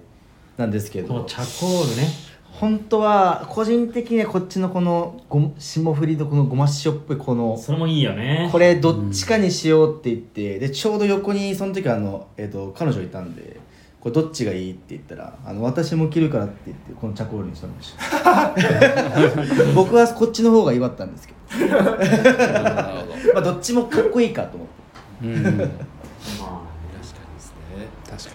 [0.56, 1.09] なんですけど。
[1.09, 2.09] このチャコールね。
[2.52, 8.48] 本当は個人的にはこっちのこのご霜降りのこのごま塩っぽいこのそれもいいよね。
[8.52, 13.60] これどっちかにしようって言ってでちょうど横にその時あの、えー、と彼女いたんで
[14.01, 18.55] これどっちがいいって言ったらあの私も着るからって言ってこのチャコールにしてました
[19.77, 21.75] 僕はこっちの方が良かったんですけど、
[23.35, 25.27] まあ、どっちもかっこいいかと思って。
[25.27, 25.43] うん。
[25.45, 27.89] まあ確かにですね。
[28.09, 28.31] 確か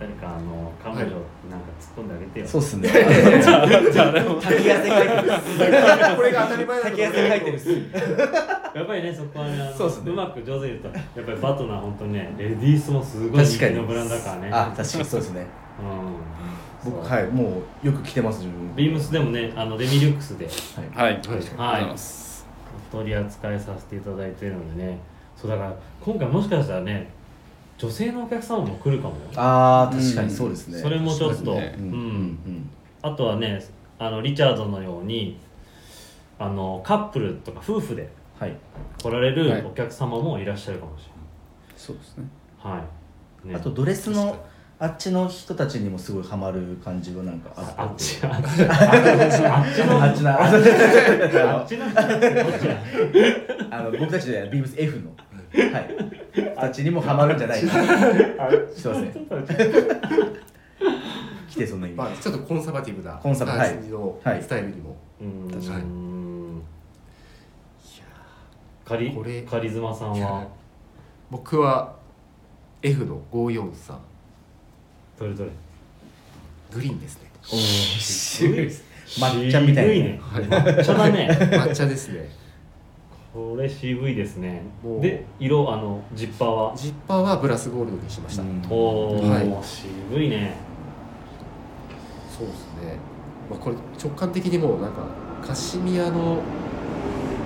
[0.00, 1.10] 誰かあの彼女
[1.48, 2.88] なんか突っ込んであげてよ、そうっすね。
[2.92, 2.98] 滝
[4.72, 5.22] 汗かいてる。
[6.16, 7.70] これが当たり前滝汗かいてるっす
[8.74, 10.12] やっぱりねそこはねあのそうっすね。
[10.12, 14.50] まく上手に言うとやっぱりバトナー本当にねレディースもすごい人気のブランドだからね。
[14.52, 15.46] あ確かにそうですね。
[16.84, 16.92] うん。
[16.92, 18.76] 僕はいもうよく着てます自分。
[18.76, 20.44] ビームスでもねあのデミリュックスで。
[20.46, 20.50] に
[20.94, 21.12] はい。
[21.14, 21.20] はい。
[21.26, 21.84] ござい。
[21.86, 22.46] ます
[22.92, 24.98] 取り扱いさせていただいてるのでね。
[25.36, 27.08] そうだから今回もしかしたらね
[27.80, 29.20] 女性のお客様も来るかもよ。
[29.36, 30.78] ああ確かにそうですね。
[30.78, 32.68] それもちょっと、そうん。
[33.00, 33.64] あとはね
[33.98, 35.38] あのリチャードのように
[36.38, 38.54] あのカップルとか夫婦ではい。
[39.02, 39.62] 来られはい。
[39.62, 41.04] るお客様もいらっしゃるかもし
[41.74, 42.24] そうですね。
[42.64, 42.84] れない、は
[43.46, 43.54] い、ね。
[43.54, 44.36] あとドレスの
[44.78, 48.46] あっちの人たちにもすごいハマる感じはなんかあってあっちあっち。
[48.66, 52.76] あっちのあっちのあっちの人ってどっちや
[53.70, 55.08] あの僕たちでビームス F の。
[55.08, 55.29] はいあっち
[56.82, 57.62] にもハマるんじゃない。
[57.62, 57.68] か
[58.74, 59.12] すいません。
[61.50, 61.96] 来てそんな意味。
[61.96, 64.42] まあちょっとコンサバティブなコンサバ感じのはい。
[64.42, 64.96] スタイルにも。
[65.20, 65.50] うーん。
[65.50, 66.10] 確かに。
[68.84, 70.46] カリこれカリズマさんは？
[71.30, 71.94] 僕は
[72.82, 73.94] F の543
[75.18, 75.50] どれどれ？
[76.72, 77.30] グリーンですね。
[77.42, 77.58] おー
[78.00, 78.70] 渋い
[79.18, 80.04] 抹茶みたいな。
[80.04, 80.20] ね。
[80.20, 81.28] 抹茶だね。
[81.52, 82.28] 抹茶ですね
[83.32, 84.62] これ渋いですね。
[85.00, 86.76] で色あのジッパーは？
[86.76, 88.62] ジッパーはブラスゴールドにしました、うん。
[88.68, 89.64] おお、はい。
[89.64, 90.56] 渋いね。
[92.36, 92.96] そうですね、
[93.48, 95.06] まあ、これ直感的にもうなんか
[95.46, 96.42] カシミヤの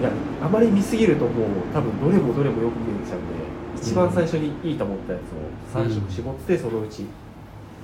[0.00, 1.34] いやあまり見すぎるともう
[1.72, 3.34] 多分どれもどれもよく見えちゃうんで
[3.76, 7.06] 一番最初にいいと思ったやつを3色絞って、そのうち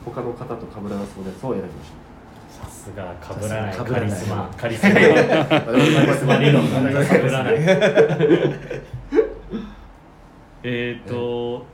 [0.05, 1.93] 他の方と被らなそうなやつを選びましさ
[2.81, 4.09] すが被らないさすが被らない。
[4.09, 4.99] カリスマカリスマた
[5.63, 7.57] カリスマ理論が被らない。
[10.63, 11.65] えっと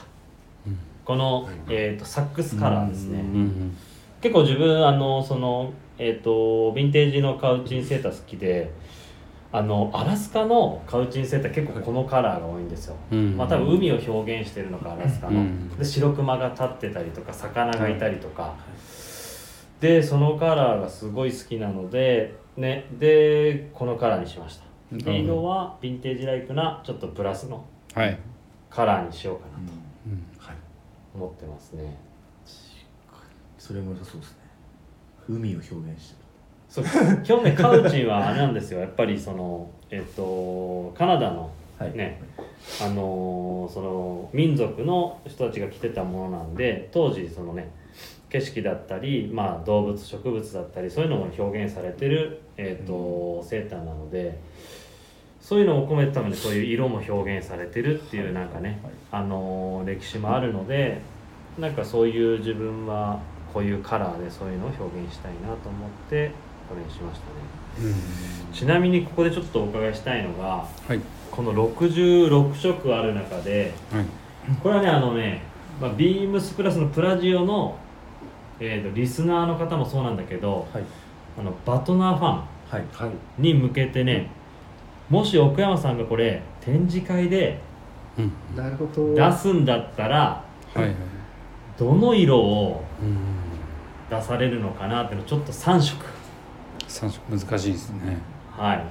[1.05, 3.25] この、はいえー、とサックスカラーですね、うん。
[3.25, 3.77] うん
[4.21, 8.69] 結構自分あのそのえっ、とヴィンテージのカウチンセーター好きで
[9.51, 13.35] あのアラスカのカウチンセーター結構このカラーが多いんですよ、うん。
[13.35, 15.69] まあ多分海を表現してるのかアラスカの、うん。
[15.77, 18.55] で白クマが立ってたりとか魚がいたりとか、
[19.79, 24.63] でそのカラーがすごい好きなのでねでこのカラーにしました。
[24.91, 28.19] うんで色はヴィンテージライクなちょっとプラスのはい、
[28.69, 29.73] カラーにしようかなと。
[30.07, 30.25] うん。
[30.37, 30.55] はい。
[31.15, 31.97] 思ってますね。
[33.57, 34.37] それも良さそうですね。
[35.27, 36.18] 海を表現して
[36.69, 36.85] そう。
[37.23, 38.79] 基本ねカウチンはあれなんですよ。
[38.79, 41.95] やっぱりそのえっ、とカナダのはい。
[41.95, 42.21] ね
[42.81, 47.71] あのーその民族の人たちが着てたものなんで当時そのね
[48.29, 54.39] 景色だったり、まあ、動物植物だったりそういうのも表現されてる、えーとセーターなので
[55.39, 58.79] そういうのを込めてためにそういう色も表現されてるっていうなんかね、
[59.11, 61.01] あのー歴史もあるので
[61.57, 63.19] なんかそういう自分は
[63.53, 66.31] こういうカラーでそういうのを表現したいなと思って
[66.69, 67.93] これにしましたね。
[68.53, 70.99] ちなみにここでちょっとお伺いしたいのがはい。
[71.31, 74.05] この66色ある中ではい。
[74.61, 75.41] これはねあのね、
[75.81, 77.77] まあ、ビームスプラスのプラジオの、
[78.59, 80.83] えーとリスナーの方もそうなんだけどはい。
[81.39, 84.29] あのバトナーファンに向けてね
[85.09, 87.59] もし奥山さんがこれ展示会で
[89.15, 90.43] 出すんだったら
[90.75, 90.95] はいはい。
[91.77, 93.17] どの色をうん。
[94.09, 96.03] 出されるのかなっていうのちょっと3色
[96.89, 98.17] 三色難しいですね。
[98.51, 98.83] はい。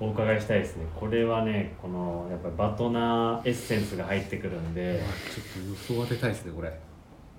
[0.00, 0.86] お伺いしたいですね。
[0.98, 5.00] これはねこのやっぱりバトナーエッセンスが入ってくるんで。
[5.32, 6.72] ちょっと予想当てたいですねこれ。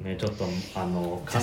[0.01, 0.45] ねちょっと
[0.75, 1.39] あのか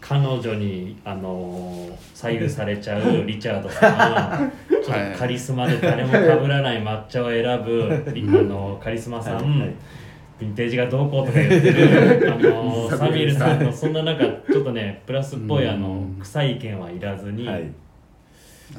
[0.00, 9.74] 彼女にあの左右されちゃうリチャードさんちょっとカリスマで誰も被らない抹茶を選ぶリあのカリスマさん、はいはい
[10.40, 12.32] ヴィンテージがどうこうとか言ってる。
[12.32, 17.70] あのサミュエルさんのそんな中ちょっとねプラスっぽいあのうん臭い意見はいらずに、はい。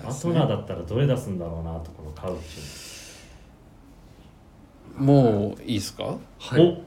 [0.03, 2.75] バトナーだったらどれ出すんだろうなとこのカウチ。
[4.97, 6.17] もういいですか？
[6.39, 6.77] はい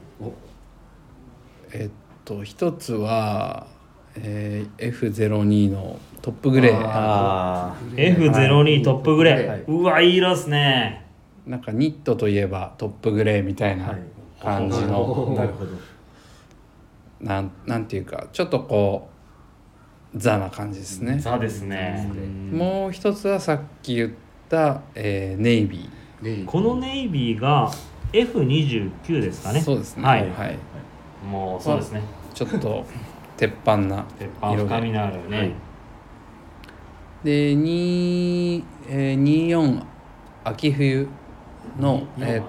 [1.73, 1.89] えっ
[2.25, 3.67] と一つは、
[4.15, 6.81] えー F02 のトップグレー。
[6.83, 9.63] あ F02 トップグレー、はい。
[9.67, 11.05] うわいい色っすね。
[11.47, 13.85] なんかニットといえばトップグレーみたいな。
[13.87, 14.01] はい
[14.41, 15.71] 感じあの、なるほど。
[17.21, 19.09] なんなんていうかちょっとこ
[20.13, 22.09] うザな感じですね、ザですね。
[22.51, 24.11] もう一つはさっき言っ
[24.49, 25.89] た、えーネイビ
[26.21, 27.71] ねこのネイビーが
[28.11, 29.61] F29 ですかーね。
[29.61, 30.03] そうですね。
[30.03, 30.29] はい。
[30.29, 30.57] はい、
[31.25, 32.01] もうそうですね。
[32.33, 32.85] ちょっと
[33.37, 35.53] 鉄板な鉄板色で深みのあるね、はい。
[37.23, 39.83] で2、えー、24
[40.43, 41.07] 秋冬
[41.79, 42.45] の、えーっ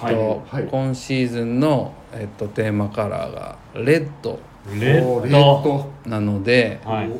[0.00, 4.38] と今シーズンの、えっと、テーマカラーがレッド
[4.72, 5.90] レッッド。
[6.04, 7.10] ドなので、はい。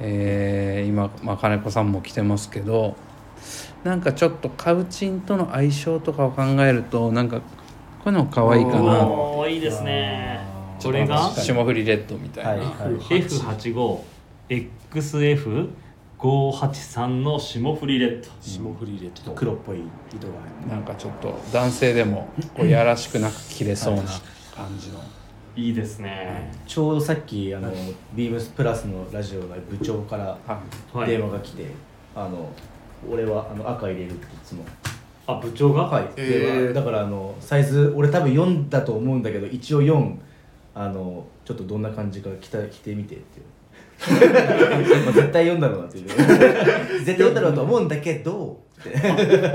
[0.00, 2.94] えー今、まあ、金子さんも着てますけど
[3.82, 7.44] なんかちょっとカウチンとの相性とかを考えるとなんかこ
[8.06, 9.06] ういうの可愛いかな。
[9.06, 10.40] おーいいですね。
[10.82, 11.30] これが？
[11.30, 12.98] 霜降りレッドみたいな、はいはい
[16.18, 18.30] F85XF583 の霜降りレッド。
[18.40, 19.32] 霜降りレッド。
[19.32, 20.34] 黒っぽい色が
[20.66, 24.02] 入なんかちょっと男性でもこうやらしくなく着れそうな
[24.54, 25.00] 感じの。
[25.56, 26.50] いいですね。
[26.52, 27.72] るちょうどさっきあの
[28.14, 31.08] ビームスプラスのラジオの部長からはい。
[31.08, 31.66] 電話が来て
[32.14, 32.50] あの
[33.10, 34.64] 俺はあの赤入れるっていつも。
[35.26, 35.84] あ部長が？
[35.84, 36.66] はい、えー。
[36.68, 40.16] でだからあのサイズ俺多分4だと思うんだけど一応4
[40.74, 43.45] あのちょっとどんな感じか着た着てみてっていう
[43.98, 46.08] まあ絶対4だろうなっていう。
[47.04, 48.60] 絶対4だろうと思うんだけど。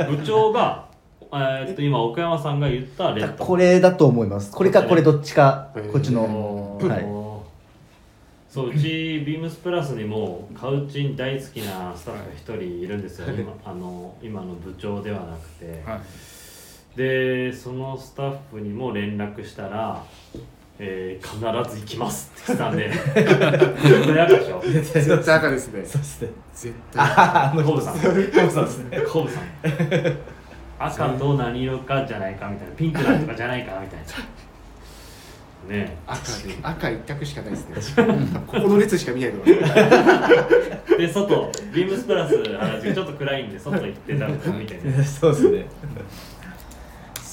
[0.09, 0.85] 部長が
[1.33, 4.51] えーっと今奥山さんが言ったレッドこれだと思います。
[4.51, 5.69] これかこれどっちか。
[5.75, 6.77] えーこっちの。
[6.81, 7.21] はい。
[8.51, 16.97] そううちビームスプラスにもカウチン大好きなスタッフが一人いるんですよ、今あの今の部長ではなくて、はい。
[16.97, 20.03] でそのスタッフにも連絡したら、
[20.83, 22.89] えー必ず行きますって来たんで。
[22.91, 25.85] 絶対赤でしょ絶対赤ですね。
[25.85, 26.29] そうですね。
[26.55, 27.99] 絶対ああのコブさん。
[27.99, 28.99] コブさんですね。
[29.01, 29.43] コブさん。
[30.83, 32.73] 赤と何色かじゃないかみたいな。
[32.73, 34.05] ピンクだとかじゃないかみたいな。
[35.75, 38.05] ね赤で赤一択しかないですね。
[38.47, 39.33] ここの列しか見ない
[40.97, 41.51] で外。
[41.71, 42.93] ビームスプラス原宿。
[42.95, 45.65] ちょっと暗いんで外行ってたの見てねそうですね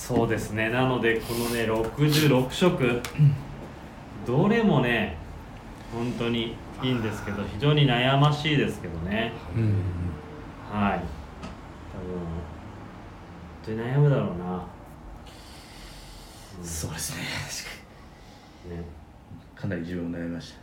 [0.09, 0.71] そうですね。
[0.71, 3.03] なのでこのね66色。
[4.27, 5.19] どれもね
[5.93, 9.33] 本当にいいんですけど非常に悩ましいですけどね。
[9.55, 9.75] うん。
[10.73, 11.01] はい。
[11.93, 12.27] 多分本
[13.67, 14.65] 当に悩むだろうな、
[16.63, 17.15] そうです
[18.71, 18.77] ね。
[18.77, 18.85] ね。
[19.55, 20.59] かなり自分も悩みました。
[20.59, 20.61] っ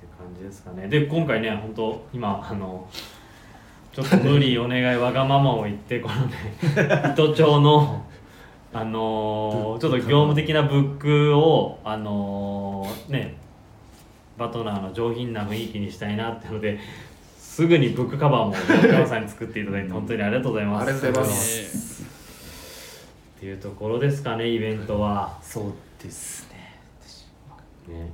[0.00, 0.86] て感じですかね。
[0.86, 2.88] で今回ね本当今あの
[3.96, 6.34] ちょっと無理お願いわがままを言ってこのね
[7.16, 8.04] 糸町の
[8.74, 13.36] あのーちょっと業務的なブックをあのーね
[14.36, 16.78] バトナーの上品な雰囲気にしたいなってので
[17.38, 20.82] すぐにブックカバーも岡山さんに作っていただいて本当にありがとうございます。
[20.82, 22.02] ありがとうございます。
[22.02, 25.38] っていうところですかねイベントは。
[25.40, 25.72] そう
[26.02, 27.94] ですね。
[27.94, 28.10] ね。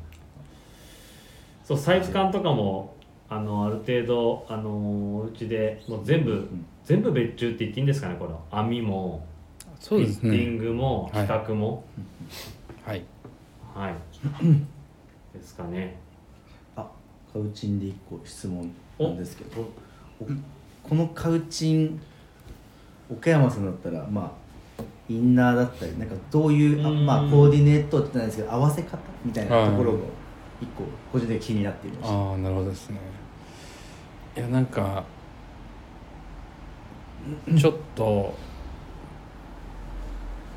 [1.65, 2.95] そうサイズ感とかも
[3.35, 6.47] あのある程度あのうちでもう全部、
[6.85, 9.27] 全部別注って言っていいんですかねこの網も
[9.81, 11.27] そうですフィッティンねグもはい。
[11.27, 11.85] 企画も。
[12.85, 13.03] はい。
[13.75, 13.95] はい、
[15.35, 15.97] ですかね。
[16.77, 16.87] あ
[17.33, 19.63] カウチンで一個質問なんですけど。
[20.21, 20.27] お。
[20.89, 22.01] このカウチン
[23.11, 24.37] 岡山さんだったらま
[24.79, 27.07] あインナーだったりなんかどういうあうん。
[27.07, 29.99] まあコーディネートって言ってないですけど合わせ方みたいなところが
[30.61, 32.15] 一個個人的に気になっていました。
[32.15, 33.22] ああなるほどですね
[34.37, 35.05] いやなんか
[37.57, 38.35] ちょっと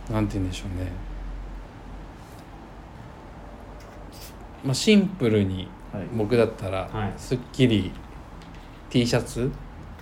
[0.09, 0.91] なんて言うんでしょうね。
[4.63, 6.07] まあシンプルにはい。
[6.15, 7.13] 僕だったらはい。
[7.17, 7.91] すっきり
[8.89, 9.51] T シャツ。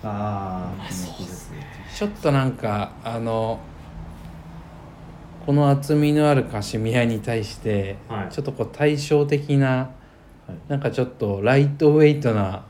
[0.02, 1.66] ああそうですね。
[1.94, 3.58] ちょっとなんかあの
[5.44, 8.32] この厚みのあるカシミヤに対して、はい。
[8.32, 9.90] ちょっとこう対照的な
[10.46, 10.56] はい。
[10.68, 12.64] なんかちょっとライトウェイトな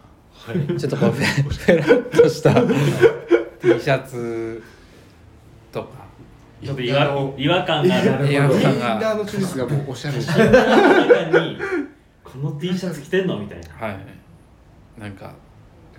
[0.46, 0.78] はい。
[0.78, 4.62] ちょっとこうフェフェラッとした T シャツ
[5.72, 6.04] とか。
[6.62, 8.32] ちょっと違和違和感がある。
[8.32, 9.00] 違和イン感が。
[9.00, 11.58] ナーのチョイスがもうおしゃれで中に
[12.22, 13.86] この T シャツ着てんのみたいな。
[13.86, 13.98] はい。
[15.00, 15.34] なんか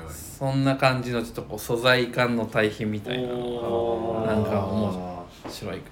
[0.09, 4.27] そんな感じのちょっとこう素材感の対比みたいなおー。
[4.27, 5.89] なんか面あ白いか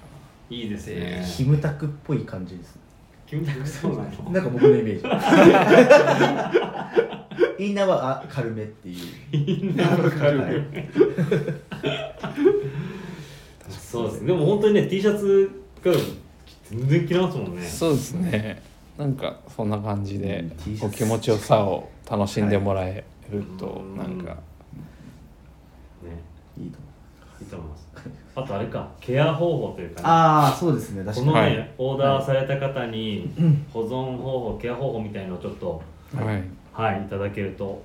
[0.50, 1.22] いいですね。
[1.24, 2.82] ーキムタクっぽい感じですね。
[3.26, 4.30] キムタクそうなの？
[4.30, 5.02] なんか僕のイメージ
[7.58, 8.96] インナーはあ軽めっていう。
[9.32, 10.44] インナーの軽め。
[10.44, 10.88] はい。
[13.70, 14.26] そうですね。
[14.28, 15.50] でも本当にね T シャツ
[15.82, 15.92] が
[16.70, 17.62] 全然着れますもんね。
[17.62, 18.62] なそうですね。
[18.98, 20.80] なんかそんな感じでうん T シャツ。
[20.82, 24.08] こう気持ちよさを楽しんでもらえるとはい。
[24.08, 24.34] なんか。
[24.34, 24.38] ね。
[26.58, 26.86] いいと思
[27.40, 27.42] う。
[27.42, 27.84] いいと思います。
[28.36, 28.90] あとあれか。
[29.00, 30.02] ケア方法というかね。
[30.08, 31.04] ああそうですね。
[31.04, 31.26] 確かに。
[31.26, 31.70] このね、はい。
[31.78, 33.30] オーダーされた方に
[33.72, 35.80] 保存方法ケア方法みたいのをちょっと
[36.14, 36.42] はい
[36.74, 37.82] はいいただけると。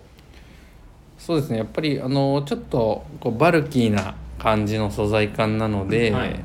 [1.17, 1.59] そうですね。
[1.59, 6.39] やっぱりあのちょっとこうバルキーな感じの素材感なので、はい。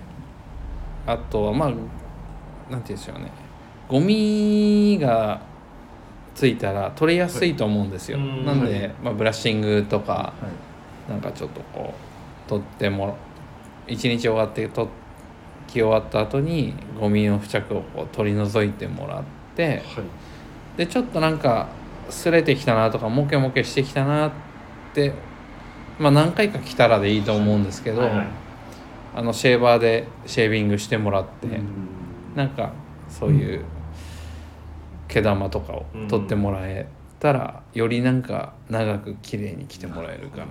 [1.07, 1.87] あとはまあなんて
[2.69, 3.31] 言うんでしょうね。
[3.89, 5.41] ゴミが
[6.35, 8.29] ついたら取れやすいと思うんですよ、はい。
[8.29, 8.45] うん。
[8.47, 10.33] なんで、まあ、ブラッシングとかは
[11.09, 11.11] い。
[11.11, 11.95] なんかちょっとこ
[12.47, 13.17] う取っても
[13.87, 14.89] 一日終わって取
[15.67, 19.23] き終わった後にゴミの付着をこう取り除いてもらっ
[19.55, 20.05] てはい。
[20.77, 21.69] でちょっとなんか
[22.09, 24.33] 擦れてきたなとかモケモケしてきたなっ
[24.95, 25.13] て
[25.99, 28.27] まあ何回か来たらでいいと思うんですけど、はいはい。
[29.17, 31.47] あのシェーバーでシェービングしてもらって、
[32.35, 32.73] なんか
[33.09, 33.65] そういう
[35.07, 36.89] 毛玉とかを取ってもらえ
[37.21, 40.47] たら、よりなんか長く綺麗に着てもらえるかな、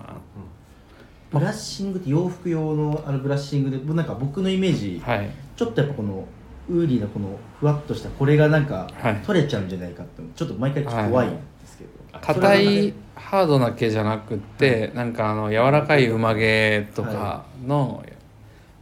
[1.30, 5.30] ブラッシングって洋服用のあのブラッシングでなんか僕のイメージはい。
[5.58, 6.26] ちょっとやっぱこの
[6.70, 9.16] ウーリーなこのふわっとしたこれがなんかはい。
[9.26, 11.38] 取れちゃうんじゃないかってちょっと毎回ちょっと怖いんで
[11.68, 11.89] すけど、
[12.20, 18.03] 硬それいがハードな毛じゃなくって、なんかあの柔らかい馬毛とかの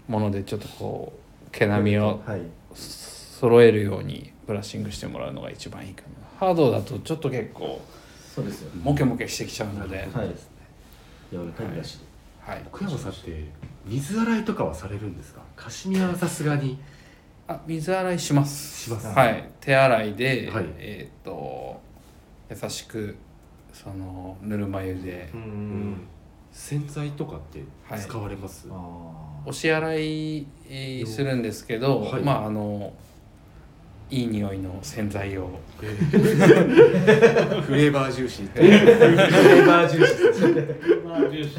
[0.07, 1.13] ものでちょっとこ
[1.47, 2.41] う毛並みをはい。
[2.73, 6.47] 揃えるようにブラッシングしてもらうのが一番いいかな。
[6.47, 7.81] ハードだとちょっと結構
[8.35, 8.81] そうですよね。
[8.83, 10.07] モケモケしてきちゃうので、はい。
[11.31, 12.05] 柔らかいブラシで、
[12.39, 12.61] はい。
[12.67, 13.49] 奥山さんって
[13.83, 15.41] 水洗いとかはされるんですか？
[15.55, 16.77] カシミヤはさすがに
[17.51, 18.83] あ水洗いします。
[18.83, 19.07] します。
[19.07, 19.49] はい。
[19.59, 20.65] 手洗いで、はい。
[20.77, 21.81] えーっと
[22.49, 23.15] 優しく
[23.73, 25.29] そのぬるま湯で。
[25.33, 26.07] うん
[26.51, 27.99] 洗剤とかってはい。
[28.01, 28.73] 使われます、あ
[29.45, 32.21] 押し洗いえーするんですけど、はい。
[32.21, 32.91] まああの
[34.09, 35.49] いい匂いの洗剤を。
[35.77, 41.55] フレーバー重視フレーバージュースまあ重視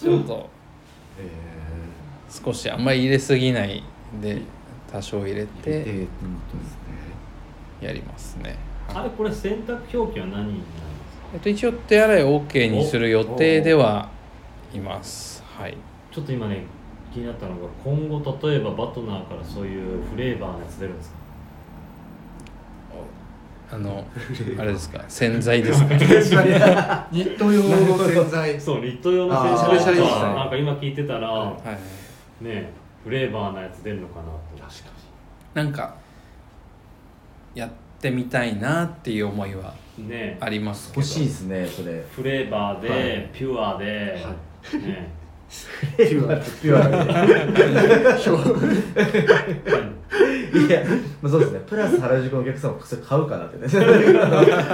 [0.00, 0.55] ちょっとえ
[2.44, 3.82] 少しあんまり入れすぎない
[4.20, 4.42] で
[4.92, 6.06] 多少入れー、て
[7.80, 8.56] やりますね、
[8.94, 10.76] あれこれ洗濯表記は何になるんですか？
[11.34, 14.08] えっと、一応手洗い OK にする予定では
[14.74, 15.42] います。
[15.58, 15.76] はい。
[16.12, 16.64] ちょっと今ね
[17.12, 21.16] 気になったのが今後例えばバトナーからそういうフレーバーのやつ出るんですか？
[23.68, 24.04] あの
[24.58, 25.04] あれですか？
[25.08, 25.94] 洗剤ですか？
[27.10, 28.60] ニット用の洗剤。
[28.60, 29.96] そうニット用の洗剤。
[29.96, 31.58] とかなんか今聞いてたらはい
[32.40, 32.70] ね
[33.04, 34.32] フレーバーのやつ出るのかなと。
[34.60, 34.90] 確か
[35.54, 35.94] なんか
[37.54, 37.70] やっ
[38.00, 41.00] てみたいなっていう思いはねありますけど。
[41.00, 42.04] 欲しいですねそれ。
[42.10, 43.30] フレーバーで、はい。
[43.32, 45.08] ピュアで、はね
[45.96, 48.36] ピュアピュアで
[50.66, 50.82] いや、
[51.22, 51.60] まあ、そうですね。
[51.66, 53.62] プラス原宿のお客さんもそれ買うかなってね。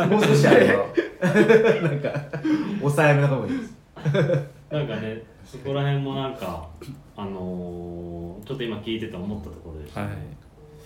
[0.07, 0.87] もう少しあれば。
[1.89, 2.13] なんか
[2.81, 3.75] 抑えめな方がいいです。
[4.71, 6.67] なんかねそこら辺もなんか
[7.15, 10.11] あのーちょっと今聞いてて思ったところでしたはい。
[10.11, 10.17] ね、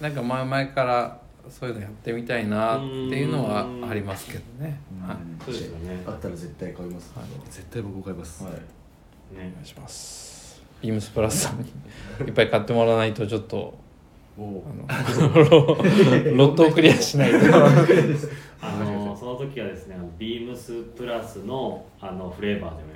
[0.01, 4.81] なんか前々からそういうのやってみたいなっていうのはありますけどね。
[5.01, 5.17] はい。
[5.45, 6.03] そうですよね。
[6.05, 7.15] あったら絶対買います。
[7.15, 8.53] けど絶対僕も買います、はい。
[8.55, 8.59] ね。
[9.33, 10.61] お願いします。
[10.83, 11.71] ビームスプラスさんに
[12.27, 13.79] いっぱい買ってもらわないとちょっと
[14.37, 15.77] もあのロ
[16.37, 17.39] ロットをクリアしないと。
[18.61, 22.96] あのーその時はですねビームスプラスのあのフレーバーでお願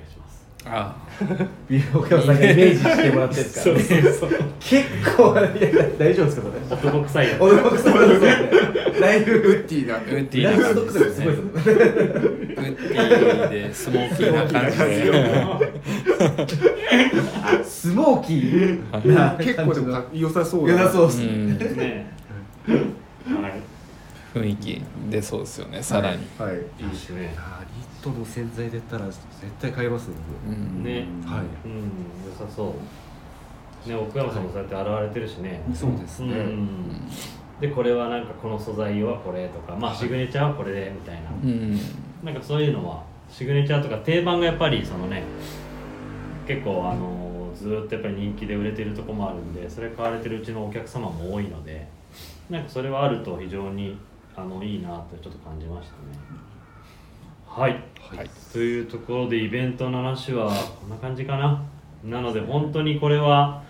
[0.65, 0.95] あ
[1.67, 3.83] 美容家さんがイメージしてもらってるんですから、ね、
[4.13, 4.29] そう。
[4.59, 4.85] 結
[5.17, 8.51] 構大丈夫ですかそれ男臭いやつ男臭いですね
[8.99, 9.95] だいぶウッディな。
[9.97, 10.99] ウッディすウッ
[13.49, 14.45] ディでスモーキーな。
[14.47, 14.59] 感
[14.89, 15.01] じ
[17.57, 19.35] でスモーキーな。
[19.39, 22.11] 結構でもか良さそう良なさそうですね、うんね
[22.67, 23.71] はい
[24.33, 27.35] 雰囲気出そうですよねさらに、はい、いいですね
[28.01, 29.19] トの洗剤で言ったら絶
[29.59, 30.15] 対買いますね
[30.47, 30.83] うん。
[30.83, 31.05] ね。
[31.23, 31.45] 僕はい。
[31.65, 31.81] うん。
[32.27, 32.75] 良さそ
[33.85, 33.89] う。
[33.89, 35.61] ね奥山さんもそうやって現れてるしね。
[35.73, 37.01] そうですね、うん。
[37.59, 41.29] でこれはなんかこの素材はこれとかまあシグネチャーはこれでみたいな。
[41.43, 41.79] うん。
[42.23, 45.23] なんかそういうのはシグネチャーとか定番がやっぱりそのね
[46.47, 51.87] 結構あのずーっとやっぱり人気で売れてるとこもあるんでそれ買われてるうちのお客様も多いので
[52.49, 53.97] なんかそれはあると非常に
[54.35, 55.99] あのいいなとちょっと感じましたね
[57.53, 57.71] はい。
[57.99, 58.29] はい。
[58.53, 60.49] というところでイベントの話は
[60.79, 61.61] こんな感じかな。
[62.01, 63.61] なので本当にこれは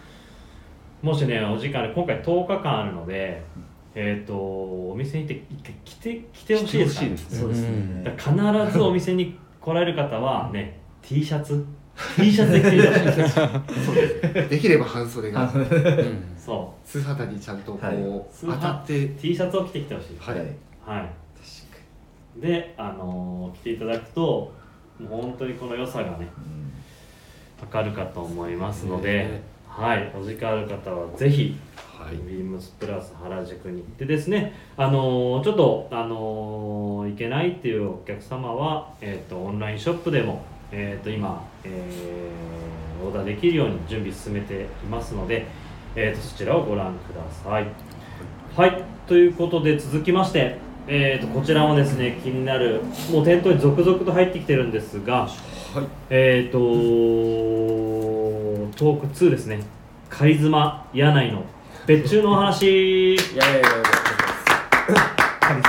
[1.02, 3.44] もしねお時間で今回10日間あるので
[3.96, 7.40] えっ、とお店に行って一回来て来てほしいですか来てほしいですね。
[7.40, 11.66] そうですね、必ずお店に来られる方はね T シャツ。
[12.16, 15.52] T シャツで来ていただきたいできれば半袖が。
[15.52, 16.36] うん。
[16.38, 17.96] そ素肌にちゃんとこう、はい。
[18.32, 19.06] 素当たって。
[19.06, 20.18] う T シャツを着てきてほしい。
[20.20, 20.40] はい、
[20.86, 21.21] はい
[22.38, 24.54] であのー来ていただくと
[25.00, 26.28] もう本当にこの良さがね
[27.62, 29.42] わかるかと思いますので、ね。
[29.68, 31.56] はいお時間ある方はぜひ
[32.02, 32.16] はい。
[32.16, 45.46] ビームスプラス原宿に行ってですね、あのーちょっと、あのー行けないっていうお客様は、えー、とオンラインショップでも、えー、と今、えーオーダーできるように準備進めていますので、
[45.96, 47.68] えー、とそちらをご覧ください。
[48.56, 50.58] はいということで続きまして、
[50.94, 55.30] えー、とこちらもですね気になるもう店頭に続々と入ってきてるんですが、
[56.10, 59.62] えっ、とトーク2ですね。
[60.10, 61.46] カリズマ柳井の
[61.88, 63.14] 別注のお話。
[63.14, 63.70] いやいやいやいや
[65.40, 65.66] カリス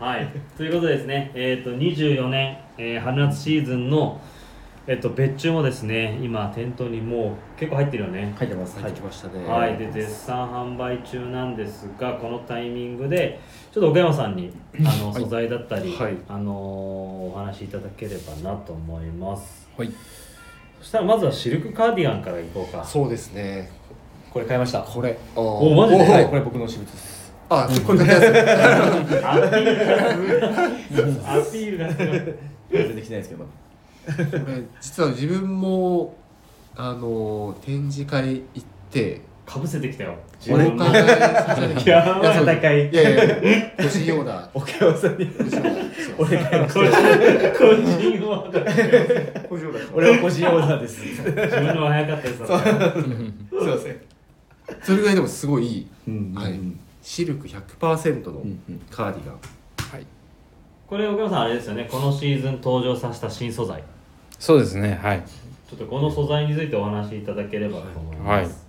[0.00, 0.04] マ。
[0.04, 0.32] はい。
[0.56, 4.20] ということでですねえっ、と24年、えー春夏シーズンの
[4.88, 8.34] えっと別注もですね今店頭にもう結構入ってるよね。
[8.38, 9.44] 書いてます入ってきましたね。
[9.44, 13.40] はい、で絶賛販売中なんですがこのタイミングで
[13.72, 14.52] ちょっと岡山さんに
[14.84, 16.16] あの素材だったり、はい。
[16.28, 19.68] あのお話しいただければなと思います。
[19.76, 19.92] はい。
[20.80, 22.84] そしたらまずはシルクカーディガンからいこうか。
[22.84, 23.70] そうですね。
[24.32, 24.82] これ買いました。
[24.82, 25.18] これ。
[25.34, 26.04] おマジで？
[26.04, 26.28] はい。
[26.28, 27.32] これ僕の私物です。
[27.48, 29.78] あこれ買ったや アピール。
[29.78, 30.46] が
[31.34, 32.08] アピールがすごい
[32.70, 33.46] 全然着てないですけど
[34.80, 36.16] 実は自分も
[36.74, 40.16] あの展示会行ってかぶせてきたよ。
[40.40, 43.42] 自お分も伺いやいやそう戦いいやいや
[43.78, 45.30] 欲しいような岡山さんに
[46.18, 47.00] 俺買いまし個人た
[47.58, 48.50] 個人は
[49.48, 50.96] 欲しいような俺は個人オーダーです。
[50.96, 54.00] す自分の方が早かったですわいません。
[54.82, 55.86] それぐらいでもすごいいい。
[56.08, 56.58] うんはい。
[57.02, 58.42] シルク100%の
[58.90, 59.38] カーディガン。
[59.92, 60.06] はい。
[60.88, 61.88] これ岡山さんあれですよね。
[61.90, 63.82] このシーズン登場させた新素材
[64.38, 65.22] そうですねはい。
[65.68, 68.66] ちょっとこの素材についてお話しいただければと思います、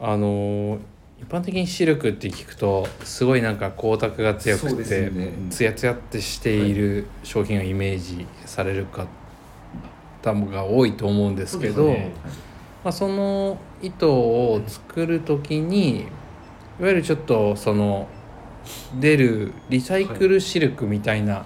[0.00, 0.78] あのー
[1.20, 5.32] 一般的にシルクって聞くとすごいなんか光沢が強くてよね。
[5.50, 12.12] ツヤツヤってしている商品をイメージされる方が多いと思うんですけどそうですね。
[12.84, 18.06] まあ、その糸を作る時にいわゆるちょっとその
[19.00, 21.44] 出るリサイクルシルクみたいな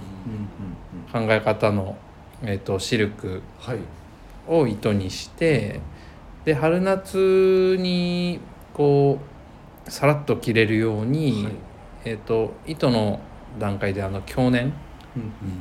[1.10, 1.96] 考え方の、
[2.42, 3.78] えー、とシルクはい。
[4.48, 5.80] を糸にして
[6.44, 8.40] で春夏に
[8.74, 9.20] こ
[9.86, 11.52] うさらっと着れるように、はい。
[12.04, 13.20] えー、と糸の
[13.58, 14.72] 段階であの強粘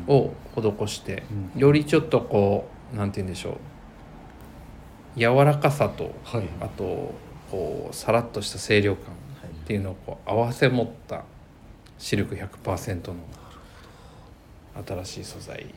[0.07, 1.23] を施して
[1.55, 5.19] よりちょっとこうなんて言うんでしょう。
[5.19, 6.43] 柔らかさとはい。
[6.59, 7.13] あと
[7.51, 11.23] こうさらっとした清涼感っていうのをこう合わせ持った
[11.97, 13.15] シルク100%の
[14.87, 15.67] 新しい素材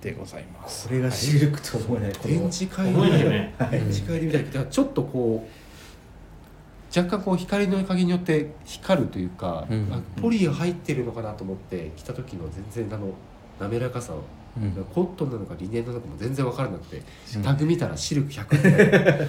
[0.00, 0.88] でございます。
[0.88, 2.12] これがシルクと思えない。
[2.12, 3.54] この展示会思えないよね。
[3.70, 9.88] 展示会で見たけどちょっとこう若干こう光の加減によって光るというか、うん。
[9.92, 13.12] あポリが入ってるのかなと思って着た時の全然あの
[13.60, 14.14] 滑らかさ
[14.56, 14.72] うん。
[14.92, 17.02] コットンなのかリネンなのかも全然分からなくて、
[17.36, 17.42] うん。
[17.42, 19.28] タグ見たらシルク100って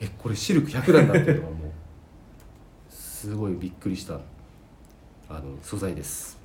[0.00, 1.70] えこれシルク100なんだっていうのはもう
[2.90, 4.14] すごいびっくりした
[5.28, 6.41] あの素材です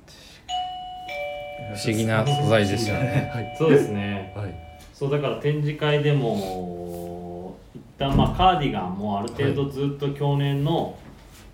[1.74, 3.30] 不思議な素材ですよね。
[3.34, 4.32] はいそうですね。
[4.36, 4.54] はい。
[4.94, 10.98] そうだから展示会でも一旦まあカーディガンもある程度ずっと去年の、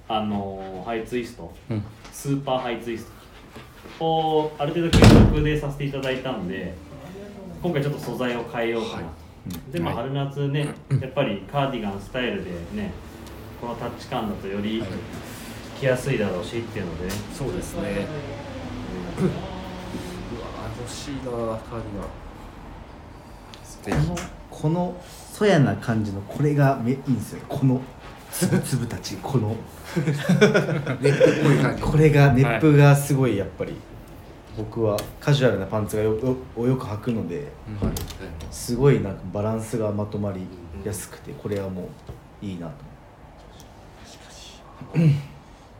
[0.09, 1.85] あのハイツイストうん。
[2.13, 3.11] スーパーハイツイス
[3.99, 6.75] トをある程度継続でさせていただいたんで
[7.63, 9.03] 今回ちょっと素材を変えようかな、は
[9.71, 9.73] い。
[9.73, 10.09] でまあはい。
[10.09, 10.69] 春夏ね
[11.01, 12.93] やっぱりカーディガンスタイルでね
[13.61, 14.83] このタッチ感だとより
[15.81, 18.07] 着やすいだろうしっていうのでね、そうですね。
[19.21, 19.54] うわ欲
[21.05, 24.07] しいなカーディガン。
[24.07, 24.17] この
[24.51, 24.97] この
[25.33, 27.43] そやな感じのこれがめいいんですよ。
[27.47, 27.83] この
[28.31, 29.55] つぶつぶたちこの。
[31.01, 31.83] ネットっぽい感じ。
[31.83, 33.75] これが熱風がすごいやっぱり、
[34.57, 37.85] 僕はカジュアルなパンツがよよをよく履くのではい。
[37.87, 37.95] はい
[38.51, 40.47] すごいなんかバランスがまとまり
[40.85, 41.89] やすくてこれはも
[42.43, 42.73] ういいなと。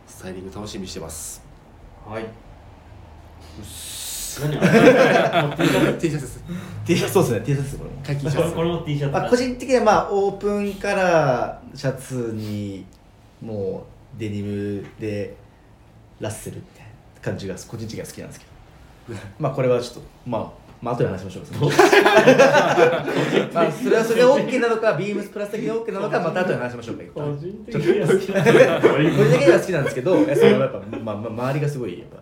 [0.07, 1.41] スタイリング楽しみにしてます。
[2.05, 2.25] はい
[4.35, 4.49] T シャ
[5.93, 5.97] ツ。
[5.99, 6.43] T シャツです
[6.85, 7.41] T シャツそうですね。
[7.41, 7.63] T シャツ。
[7.63, 9.19] ですこれもシャツこれも T シャツだ。
[9.19, 12.85] まあ、個人的にはまあオープンカラーシャツに
[13.41, 15.35] もうデニムで
[16.19, 18.51] ラッセルみたいな感じが個人的には好きなんですけど。
[19.39, 20.49] まあこれはちょっとまあ
[20.81, 21.45] まあ後で話しましょう。
[23.53, 32.17] まあそれはそれで OK なのかビームスプラス的に OK なのかまた後で話しましょうか一個旦人的には好きなんだ個人的には好きなんですけどいやそれはやっぱ、まあ、まあ周りがすごいやっぱ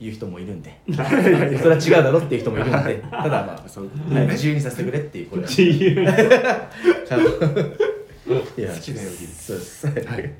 [0.00, 0.78] 言う人もいるんで。
[0.92, 3.02] それは違うだろっていう人もいるんで。
[3.10, 3.90] ただまあそう。
[4.12, 4.26] はい。
[4.28, 5.48] 自由にさせてくれっていうこれは。
[5.48, 6.04] 自由。
[7.06, 8.60] ちゃんと。
[8.60, 9.16] いや好きなように。
[9.18, 9.86] そうです。
[9.86, 10.32] はい。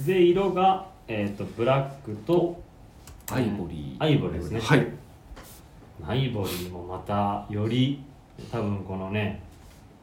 [0.00, 2.60] で色が、えー、とブラックと
[3.30, 4.02] アイボリー。
[4.04, 4.60] アイボリーですね。
[4.60, 4.86] はい。
[6.06, 8.02] アイボリーもまたより
[8.50, 9.42] 多分このね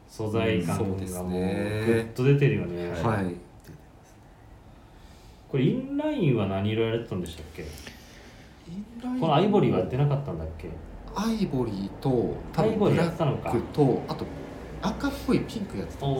[0.08, 0.98] 素材感がもう
[1.30, 1.82] ね。
[1.86, 3.34] グッと出てるよね、はい。
[5.48, 7.64] これインラインは何色やられてたんでしたっけ？
[9.20, 10.68] このアイボリーはやってなかったんだっけ？
[11.14, 12.08] アイボリーと
[12.52, 13.48] 多アイボリー分ブラやってたのか。
[13.50, 14.24] ックとあと
[14.82, 16.14] 赤っぽいピンクやってたん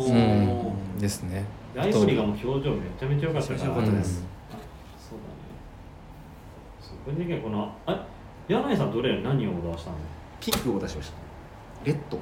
[0.99, 1.45] ですね。
[1.75, 3.59] でアイボリーがもう表情めちゃめちゃ良かったから。
[3.59, 4.03] そうだね。
[6.81, 8.07] そう個人的にはこのあ
[8.49, 9.97] 柳井さんどれ何をオーダーしたの？
[10.41, 11.17] ピンクを出しました。
[11.85, 12.19] レッド。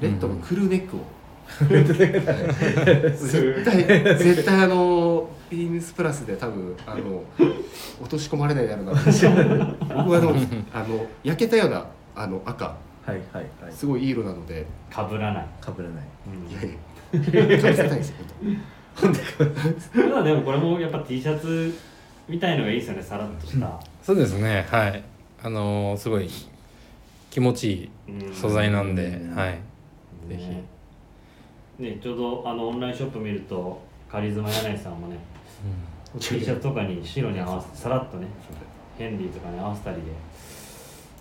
[0.00, 1.00] レッドのクルーネックを、
[1.68, 3.84] 絶対
[4.16, 7.22] 絶対あのビームスプラスで多分あの
[8.00, 10.34] 落とし込まれないだろうな僕は あの
[10.72, 12.64] あの焼けたようなあの赤。
[12.64, 13.72] はいはいはい。
[13.72, 14.66] すごいいい色なので。
[14.90, 16.04] かぶらない、かぶらない。
[16.26, 16.52] うん。
[16.52, 16.72] いやい
[17.52, 17.62] や。
[17.62, 18.16] かぶせたいですよ
[18.94, 21.72] 本ただでもこれもやっぱ T シャツ
[22.28, 25.02] みたいのがいいですよねさらっとした、そうですねはい。
[25.42, 26.28] あのーすごい
[27.30, 27.90] 気持ちいい
[28.26, 28.34] うん。
[28.34, 29.34] 素材なんで、うん。
[29.34, 29.58] はい。
[30.28, 31.82] ぜひ。
[31.82, 33.80] ねちょうどあのオンラインショップ見ると
[34.10, 35.16] カリズマ柳井さんもね
[36.18, 38.26] T シャツとかに白に合わせてさらっとね
[38.96, 40.02] ヘンリーとかに合わせたりで。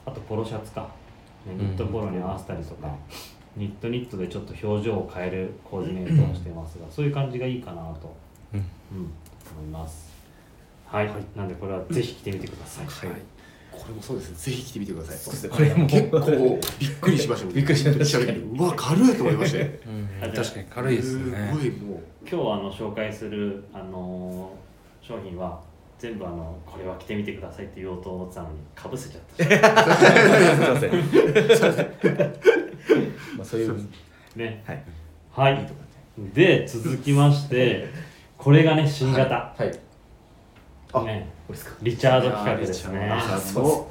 [0.07, 0.89] あとポロシャツか、
[1.45, 2.87] ね、ニットポロに合わせたりとか、
[3.57, 8.15] ニットニットでちょっと表情を変えるコーディネートをしてますがそういう感じがいいかなと、
[8.53, 8.59] うん。
[8.59, 8.65] うん、
[8.97, 9.11] 思
[9.61, 10.09] います。
[10.85, 13.21] はい、なんでこれはぜひ着てみてください、はい
[13.79, 14.29] これもそうです。
[14.31, 15.17] ねぜひ着てみてください。
[15.17, 15.49] そうですね。
[15.49, 15.87] これも。
[15.87, 18.19] 結構びっくりしましたびっくりしました。
[18.25, 19.67] たうわ軽いと思いましたよ。
[20.23, 20.31] うん。
[20.31, 21.49] 確かに軽いですね。
[21.53, 21.99] すごいもう。
[22.21, 24.67] 今日あの紹介する、あのー
[25.07, 25.61] 商品は
[25.97, 29.39] 全部あのこれは着てみてくださいって言おうと思ってたのにかぶせちゃった。
[31.55, 31.85] しすいません。
[33.37, 33.87] まあそういう。
[34.35, 34.61] ね。
[34.67, 34.83] はい。
[35.31, 35.71] はい。
[36.33, 37.87] で続きまして
[38.37, 39.71] これがね新型、はい。
[40.91, 41.03] あ、ね。
[41.03, 41.36] これですか。
[41.81, 43.09] リチャード企画ですね。
[43.09, 43.89] あそうそ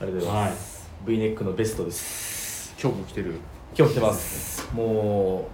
[0.00, 0.88] ありがとうございます。
[1.06, 2.74] V ネックのベストです。
[2.78, 3.34] う今日も着てる。
[3.76, 4.66] 今日着てます。
[4.72, 5.46] も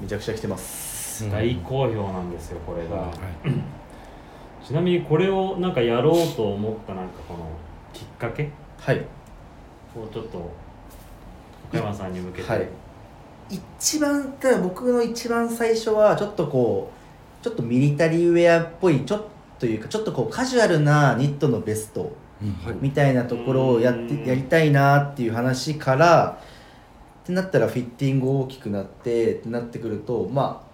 [0.00, 1.30] うめちゃくちゃ着てます。
[1.30, 3.16] 大好評なんですよこれが、はい。
[4.66, 7.48] ちなみにこれをなんかやろうと思ったなんかこの
[7.92, 8.50] きっかけ？
[8.80, 8.96] はい。
[8.98, 10.38] をちょっと
[11.68, 12.68] 岡山さんに向けて、はい。
[13.48, 16.90] 一番僕の一番最初はちょっとこ
[17.40, 19.24] うちょっとミリタリーウェアっぽいちょっ
[19.62, 22.10] というかちょっとこうカジュアルなニットのベスト
[22.80, 24.08] みたいなところをやっうん。
[24.08, 26.40] てやりたいなっていう話から
[27.22, 30.72] ってなったらフィッティング大きくなってってなってくるとまあ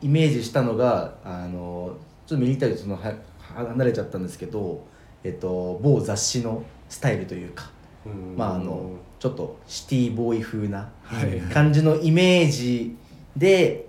[0.00, 4.82] イメージしたのがあのちょっとミリタリーそのは離れちゃったんですけど、
[5.22, 7.70] えっと、某雑誌のスタイルというか、
[8.06, 8.34] うん。
[8.38, 11.38] まああのちょっとシティボーイ風なはい。
[11.52, 12.96] 感じのイメージ
[13.36, 13.85] でそ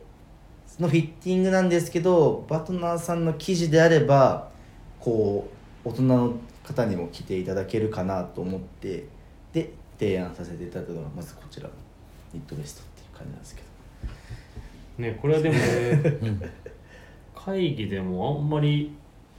[0.80, 4.50] のフィッティングなんですけどバトナーさんの生地であれば
[5.00, 5.50] こ
[5.86, 9.08] う大人の方にも着ていただけるかなと思って
[9.54, 11.74] で提案させていただいたのがまずこちらの
[12.34, 13.68] ニットベストっていう感じなんですけど。
[15.04, 15.56] ねこれはでも
[17.36, 18.92] 会議でもあんまり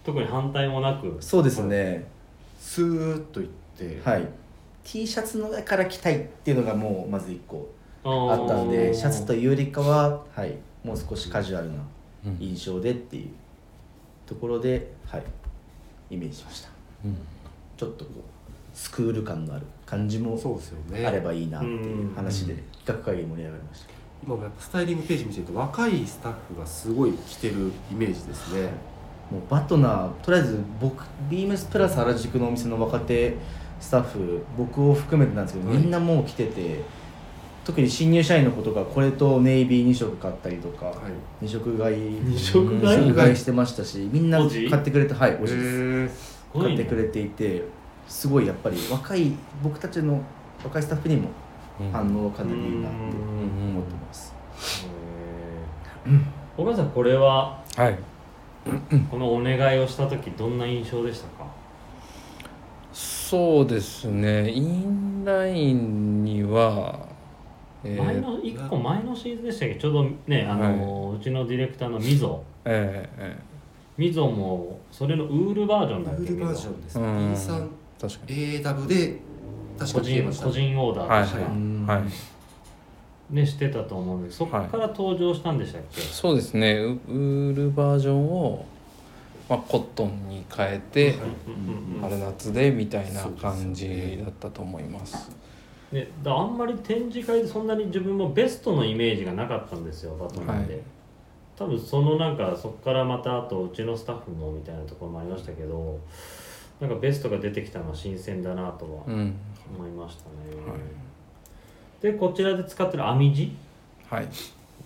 [0.04, 2.06] 特に反対もなくそうですね。
[2.58, 4.26] スーッといってはい。
[4.84, 7.68] T シャツの上から着たいっていうのがもうまず1個
[8.04, 11.74] あったんでシャツというよりかは、はい、もう少しカジュアルな
[12.26, 12.36] うん。
[12.40, 13.28] 印象でっていう
[14.26, 15.22] ところで、はい、
[16.10, 16.68] イメージしました。
[17.76, 18.22] ちょっとこう
[18.74, 21.06] スクール感のある感じもそうですよね。
[21.06, 22.60] あればいいなっていう話でうん。
[22.84, 23.88] 企画会議盛り上がりました。
[24.22, 28.70] 今もやっぱスタイリングページ見てると若いスタッフがすごい着てるイメージですね。
[29.30, 33.36] もうバトナーとりあえず僕ビームスプラス原宿のお店の若手
[33.78, 35.78] スタッフ僕を含めてなんですけど、はい。
[35.78, 36.82] みんなもう来てて
[37.68, 40.96] 特に新入社員の子とかこれとネイビー2色買ったりとか、はい。
[41.42, 43.00] 二色買い二色買い？
[43.00, 44.48] 二色買いしてましたしみんな買
[44.80, 46.04] ってくれてはいおじです。
[46.04, 46.76] へすごいね。
[46.76, 47.62] 買ってくれていて
[48.08, 50.18] すごいやっぱり若い僕たちの
[50.64, 51.28] 若いスタッフにも
[51.92, 54.34] 反応かなりいいなってうん思ってます。
[56.06, 56.20] へー。
[56.56, 57.98] 岡さんこれははい。
[59.10, 61.46] このお願いをした時どんな印象でしたか？
[62.92, 64.50] そうですね。
[64.50, 67.07] インラインには、
[67.84, 69.76] えー前の1個前のシーズンでしたっけ？
[69.76, 72.42] ちょうどねあの、うちのディレクターのみぞ。
[72.64, 73.36] えーえ
[73.96, 76.22] みぞもそれのウールバージョンだっけ？
[76.22, 77.06] ウールバージョンですね。
[77.06, 77.68] うん B さんー
[78.00, 78.36] 確かに。
[78.62, 79.18] AW で
[79.78, 82.02] 確か個人個人オーダーとして、はい
[83.34, 86.76] ねしてたと思うんでそこから登場したんでしたっけ、そうですね。
[86.78, 88.64] ウウールバージョンを、
[89.50, 91.14] まあ、コットンに変えて、
[92.00, 95.30] 春夏でみたいな感じだったと思います
[95.92, 100.82] ね、だあんまり展示会でそんなに自分もベストのイメージがなかったんですよバトナーで、はい。
[101.56, 105.98] 多分そのなんかそこからまたあとうちのスタッフもみたいなところもありましたけど
[106.78, 109.34] なんかベストが出てきたのは新鮮だなとはうん。
[109.76, 110.78] 思いましたね、はい。
[112.02, 113.56] でこちらで使ってる編み地
[114.08, 114.28] はい。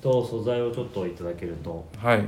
[0.01, 1.85] と素材をちょっといただけると。
[1.99, 2.25] はい。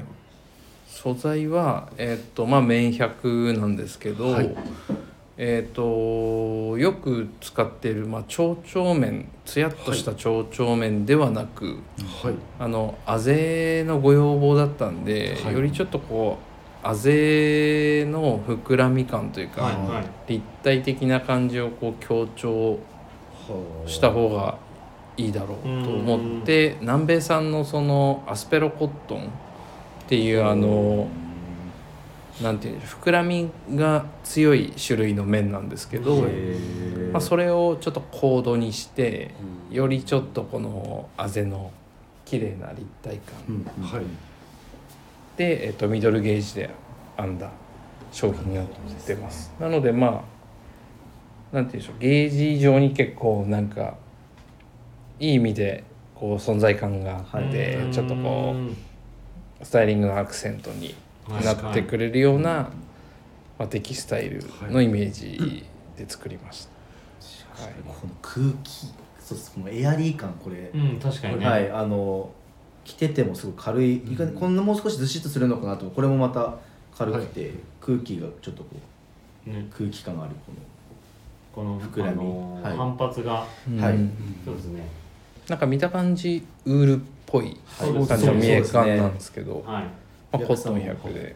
[0.86, 4.54] 素材はえっ、とまあ綿100なんですけど、はい
[5.36, 11.78] えっ、とよく使っている、まあ、蝶々綿つやっとした蝶々綿ではなく、
[12.22, 12.34] はい。
[12.58, 15.54] あのあぜのご要望だったんで、はい。
[15.54, 16.38] よりちょっとこ
[16.84, 20.32] うあぜの膨らみ感というか、はいはい。
[20.34, 22.78] 立体的な感じをこう強調
[23.86, 24.58] した方が
[25.16, 31.08] いいだろうと思って南米産のそのアスペロコットンっていうあの
[32.42, 36.22] なんていうんでしょう膨らみが強い種類の綿なんですけど、
[37.12, 39.30] まあ、それをちょっと高度にして
[39.70, 41.70] よりちょっとこのあぜの
[42.24, 43.72] 綺麗な立体感。
[43.82, 44.04] はい。
[45.36, 46.70] で、えっと、ミドルゲージで
[47.16, 47.50] 編んだ
[48.12, 48.66] 商品になっ
[49.06, 49.52] てます。
[49.60, 50.24] なのでま
[51.52, 53.96] あなんていうんでしょうゲージ上に結構なんか
[55.20, 55.84] いい意味で
[56.16, 57.92] こう存在感があって、うん。
[57.92, 58.56] ちょっとこ
[59.62, 60.96] うスタイリングのアクセントに
[61.28, 62.70] なってくれるような、
[63.58, 65.64] まあ、テキスタイルのイメージ
[65.96, 66.70] で作りました、
[67.62, 68.88] はいこの空気
[69.20, 72.30] そうですもうエアリー感これ、うん確かにね、はいあの
[72.84, 76.58] 着ててもすごい軽い、いかにこんなもう少しずしっとするのかなとこれもまた
[76.96, 78.68] 軽くて、空気がちょっとこ
[79.46, 79.66] うね。
[79.76, 80.52] 空気感があるこ
[81.54, 82.20] この膨らみ。
[82.20, 82.76] あのーはい。
[82.76, 83.46] 反発が。
[83.68, 83.80] うん。
[83.80, 83.94] はい。
[84.44, 84.86] そうですね。
[85.48, 88.06] なんか見た感じウールっぽいはい。
[88.06, 89.84] 感じの見え感なんですけど、はい
[90.38, 91.34] まあ、コットンお客さんも100で、の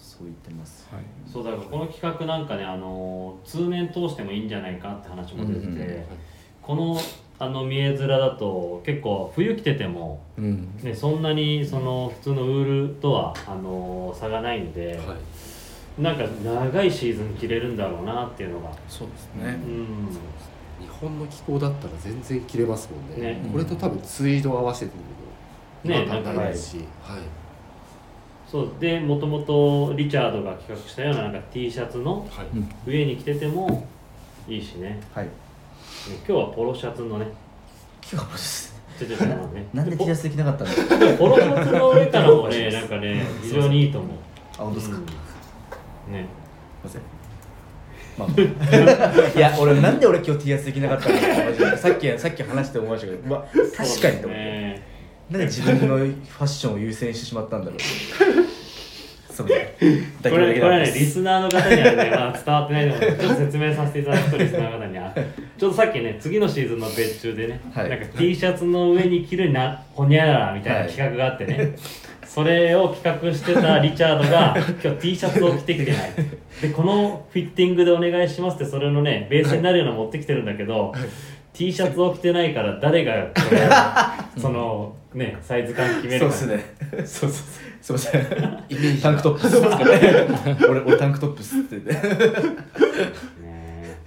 [0.00, 0.88] そう言ってます。
[0.92, 5.78] はい、そうだからこの企画なんかねあのー通年通してもいいんじゃないかって話も出てて、うん。
[5.78, 6.04] うん。
[6.62, 7.00] この
[7.38, 10.68] あの見え面だと結構冬着てても、うん。
[10.82, 16.02] ね、そんなにその普通のウールとはあのー差がないんで、はい。
[16.02, 19.58] なんか長いシーズン着れるんだろうなっていうのが、そうですね。
[19.66, 20.08] うん、
[20.80, 23.34] 日本の気候だったら全然着れますもんね。
[23.34, 23.48] ね。
[23.52, 25.02] これと多分ツイード合わせても
[25.94, 27.18] ね違和感ないですし、はい
[28.50, 32.46] そうでもともとリチャードが企画したようななんか T シャツのはい。
[32.90, 33.86] 上に着てても
[34.48, 35.00] いいしね。
[35.14, 35.26] はい。
[35.26, 35.30] ね
[36.26, 37.28] 今日はポロシャツのね。
[38.02, 39.66] 今日はですちょちょちょね。
[39.72, 44.10] なんで T シャツできなかったんですかでもポロシャツの上からもね なんかね非常にいいと思う。
[44.58, 46.12] あ本当ですか、うん。
[46.12, 46.26] ね。
[46.88, 47.02] すいません。
[48.18, 51.76] まあ、 いや、俺なんで俺今日 T シャツできなかったのかマジで。
[51.76, 53.46] さっきさっき話して思いましたけど、うわ
[53.76, 54.99] 確かにと思って、ね
[55.30, 57.80] なんで自分のファッションを優先してしまったんだろう。
[57.80, 59.56] すみま
[60.22, 65.14] せんこれこれはねリススナーの方にはね、まあ、伝わってないのでちょっと説明させていただくとリスナーの方には。
[65.56, 67.90] ちょっとさっきね次のシーズンの別注でね、はい。
[67.90, 71.76] なんか T シャツの上に着るなほにゃららみたいな企画があってね、
[72.26, 76.10] それを企画してたリチャードが今日 T シャツを着てきてない。
[76.60, 80.92] でこのフィッティングでお願いしますってそれのねベースになるようなの持ってきてるんだけど、
[81.52, 83.60] T シャツを着てないから誰がこれ
[84.40, 87.04] そのねサイズ感決めるかそうですね。
[87.06, 87.32] そうそう
[87.82, 87.98] そう。
[87.98, 88.22] すみません。
[88.68, 89.86] イメージタンクトップスですかね。
[90.68, 91.92] 俺俺タンクトップスって言って。
[93.42, 93.98] ね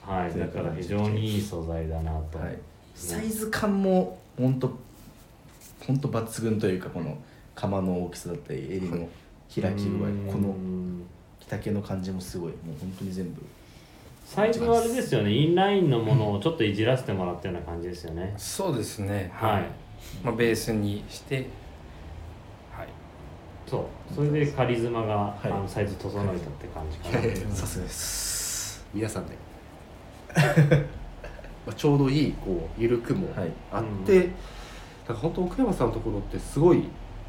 [0.00, 0.38] はい。
[0.38, 2.58] だから非常にいい素材だなと、はい、
[2.94, 4.78] サイズ感も本当
[5.86, 7.16] 本当抜群というかこの
[7.54, 9.08] 釜の大きさだったり襟の
[9.54, 10.32] 開き具合。
[10.32, 11.06] このうん
[11.58, 13.42] 着丈の感じもすごいもう本当に全部。
[14.24, 15.32] サイズはあれですよね。
[15.32, 19.30] インラインのものをちょっといじらせてもらったような感じですよね、そうですね。
[19.34, 19.64] はい
[20.24, 21.46] まあ、ベースにして
[22.76, 22.88] はい。
[23.66, 24.14] そう。
[24.14, 25.48] それでカリズマが、い。
[25.48, 28.84] あのサイズ整えたって感じかな、さすがです。
[28.94, 29.36] 皆さんで。
[31.66, 33.52] まあちょうどいいこう緩くもはい。
[33.70, 34.28] あって、なん。
[35.08, 36.84] か本当奥山さんのところってすごい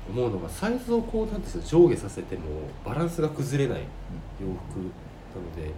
[0.10, 2.42] 思うのがサイズをこうなんですよ上下させても
[2.86, 3.84] バランスが崩れない
[4.42, 5.72] 洋服なので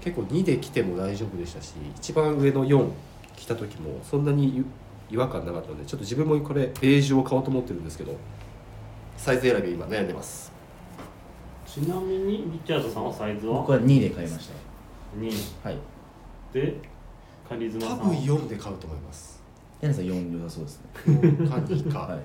[0.00, 2.88] 結構2で着ても大丈夫でしたし一番上の4
[3.36, 4.64] 着た時もそんなに
[5.10, 8.16] 違和感なかったのでちょっと自分もこれベージュを買おうと思ってるんですけど
[9.16, 10.52] サイズ選び今悩んでます。
[11.66, 13.60] ちなみにリチャードさんはサイズは？
[13.60, 14.50] 僕は2で買いまし
[15.18, 15.32] 2
[15.62, 15.78] たはい。
[16.52, 16.74] で
[17.48, 18.04] カリズマさんは？
[18.06, 19.42] 多分4で買うと思います。
[19.80, 20.90] 柳さん4良さそうですね。
[21.06, 22.20] 4か2か、はい。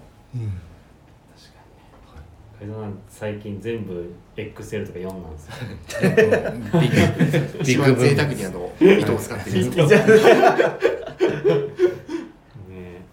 [2.57, 5.53] カリズマさん最近全部 XL とか4なんですよ。
[6.79, 7.59] ビッグ。
[7.59, 9.65] ビ一番贅沢にあの糸を使ってる。
[12.69, 13.05] ね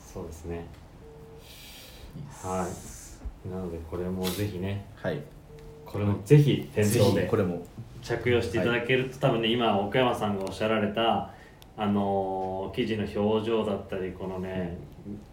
[0.00, 0.66] そうですね
[2.44, 3.48] はい。
[3.48, 5.20] なのでこれもぜひねはい。
[5.84, 7.64] これもぜひ店ぜ頭でひこれも。
[8.02, 11.30] 着用していただけると、多分ね今岡山さんがおっしゃられた
[11.76, 14.76] あのー生地の表情だったりこのね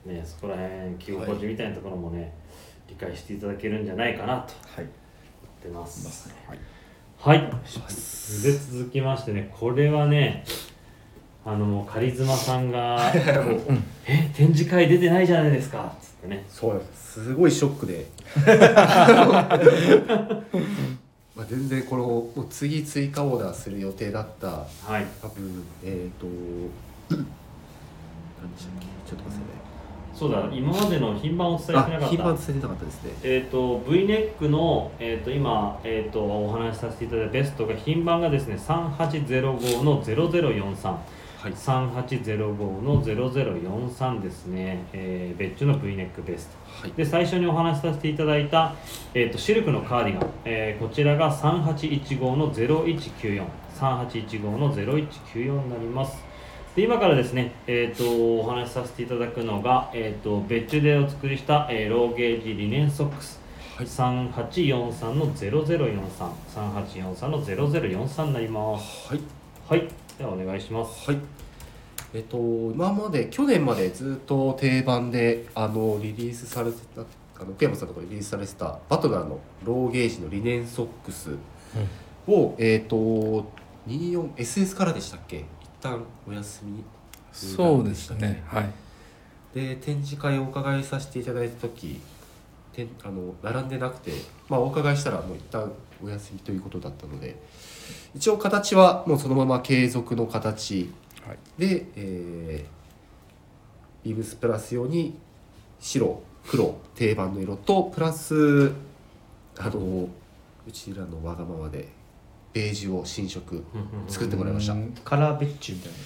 [0.05, 2.33] ねそこら辺着心地みたいなところもね、
[2.87, 4.85] 理解していただけるんじゃないかなとはい。
[4.85, 4.87] 思っ
[5.63, 6.33] てます。
[6.47, 6.59] はい。
[7.17, 7.39] はい。
[7.41, 10.43] で続きましてねこれはね
[11.45, 13.11] あのもうカリズマさんが
[14.07, 16.45] 「え展示会出てないじゃないですか」っつってね。
[16.49, 17.23] そうなんです。
[17.25, 18.05] すごいショックで。
[21.35, 25.05] まあ全然このもう次追加オーダーする予定だったはい。
[25.21, 26.25] 多分えっ、と
[27.15, 27.23] 何
[28.53, 28.85] でしたっけ？
[29.09, 29.61] ちょっと待って。
[30.13, 32.15] そうだ今までの品番をお伝えしくださいねあなかった。
[32.17, 33.11] 品番伝えてなかったですね。
[33.23, 40.95] えー、と V ネックの、えー、と今、えー、とお話しさせていただいたベストが品番がですね3805の0043
[41.41, 41.53] はい。
[41.53, 46.81] 3805の0043ですね、えー、別注の V ネックベスト。
[46.83, 46.91] はい。
[46.91, 48.75] で最初にお話しさせていただいた、
[49.15, 53.43] えー、とシルクのカーディガン、えーこちらが3815の0194
[53.75, 56.23] 3815の0194になります。
[56.75, 63.41] で今からですね、えー、とお話しさせていただくのが、えー、と別注でお作りした、えーローゲージリネンソックス、
[63.75, 63.87] はい。
[63.87, 69.09] 3843の0043 3843の0043になります。
[69.09, 69.21] はい。
[69.67, 71.09] はいではお願いします。
[71.09, 71.19] はい。
[72.13, 81.31] えっと今まで去年までずっと定番であのリリースされてたあの福山さんのところでリリースされてたバトナーのローゲージのリネンソックス
[82.27, 83.51] を、えっと
[83.87, 85.37] 24SS からでしたっけ？
[85.39, 85.45] 一
[85.81, 86.83] 旦お休み
[87.31, 88.43] そうですね。
[88.45, 88.69] はい。
[89.55, 91.99] で展示会をお伺いさせていただいた時
[92.73, 94.11] てんあの並んでなくて、
[94.47, 95.69] まあ、お伺いしたらもう一旦
[96.03, 97.35] お休みということだったので
[98.15, 100.91] 一応形はもうそのまま継続の形。
[101.25, 101.37] はい。
[101.57, 102.81] で、えー
[104.03, 105.15] ビームスプラス用に
[105.79, 108.71] 白黒定番の色とプラス
[109.57, 110.09] あの
[110.67, 111.87] うちらのわがままで
[112.53, 113.63] ベージュを新色
[114.07, 114.73] 作ってもらいました。
[114.73, 114.93] うん。
[115.05, 115.97] カラーベッチュみたいな。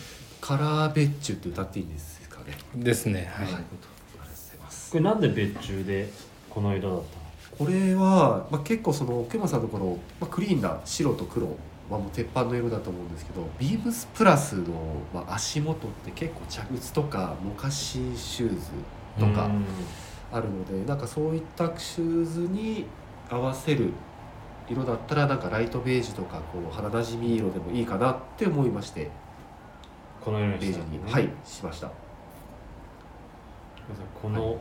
[0.41, 2.57] カラーベッチュって歌っていいんですかね。
[2.75, 3.31] ですね。
[3.33, 3.45] はい。
[3.45, 3.77] ありがとう
[4.19, 4.91] ございます。
[4.91, 6.11] これなんで別注で
[6.49, 7.03] この色だっ
[7.57, 11.47] これは、まあ、結構その奥山さんのこの、まあ、クリーンな白と黒
[11.89, 14.63] はもう鉄板の色だと思うんですけどビームスプラスの、
[15.13, 18.71] まあ、足元って結構茶靴とかモカシンシューズ
[19.19, 19.65] とかうん
[20.31, 22.85] あるのでなんかそういったシューズに
[23.29, 23.91] 合わせる
[24.67, 29.11] 色だったらなんかライトベージュとかこう肌なじみ色でもいいかなって思いまして
[30.19, 31.91] この色にベージュにはいしました。
[34.19, 34.57] この、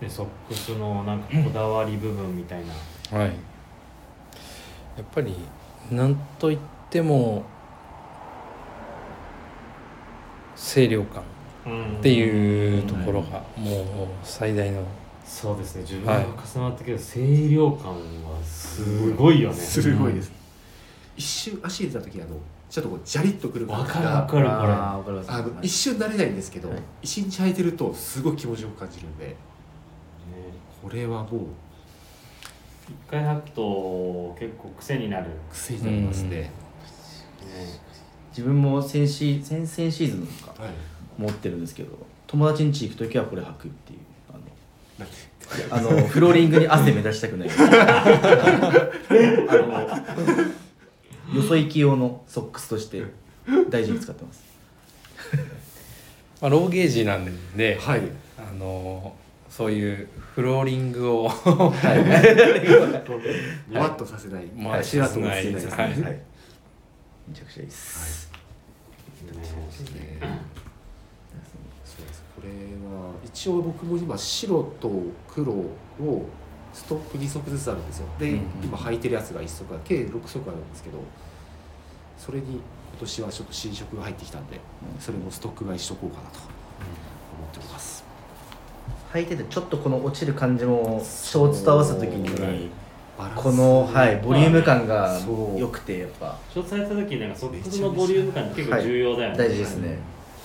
[0.00, 2.62] ね、ソックスのなんかこだわり部分みたい
[3.10, 3.18] な。
[3.18, 3.28] はい。
[3.28, 3.32] や
[5.02, 5.34] っぱり
[5.90, 6.58] なんといっ
[6.90, 7.44] ても
[10.56, 11.26] 清涼感っ
[11.98, 13.86] っていうところがもう
[14.22, 14.82] 最大の。
[15.24, 15.82] そうですね。
[15.82, 19.54] 自分はいが重なったけど、清涼感はすごいよね。
[19.56, 20.32] すごいです、
[21.16, 22.30] 一瞬足入れた時あの
[22.70, 25.04] ちょっとこうジャリッとくる感じわかるわがかる。
[25.04, 26.78] これあ一瞬慣れないんですけど、はい。
[27.02, 29.26] 一日履いてるとすごい気持ちよく感じるんで。
[29.26, 29.47] ね
[30.82, 31.46] これはもう
[32.88, 36.50] 一回履くと結構癖になる、ね、癖になりますね、
[38.30, 40.70] 自分も先シ先々シーズンかはい。
[41.18, 41.98] 持ってるんですけど
[42.28, 43.98] 友達ん家行く時はこれ履くっていう
[44.30, 47.48] あのあの フローリングに汗目指したくない。
[47.50, 48.04] あ
[51.34, 53.02] のよそ行き用のソックスとして
[53.68, 54.44] 大事に使ってます。
[56.40, 58.02] まあ、ローゲージなんで、はい。
[58.38, 59.14] あの
[59.58, 61.72] そういうフローリングをは
[63.68, 63.74] い。
[63.74, 65.98] もわっとさせない、もわっさせないないですね、はいはい。
[65.98, 68.30] めちゃくちゃいいです、
[69.26, 70.18] そうですね。
[71.84, 72.22] そうです。
[72.36, 74.92] これは一応僕も今白と
[75.26, 75.66] 黒を
[76.72, 78.06] ストック2足ずつあるんですよ。
[78.16, 80.98] で、うん今履いてるやつが1足が計6足あるんですけど
[82.16, 82.62] それに今
[83.00, 84.60] 年はちょっと新色が入ってきたんで
[85.00, 86.48] それもストック買いしとこうかなと思
[87.50, 87.97] っております
[89.12, 92.28] 履いててちょっとこの落ちる感じもショーツと合わせた時に
[93.34, 95.58] この、はい、ボリューム感がそう。
[95.58, 99.98] 良くてやっぱショートされた時なんかソックスのボリューム感って結構重要だよね、大事ですね。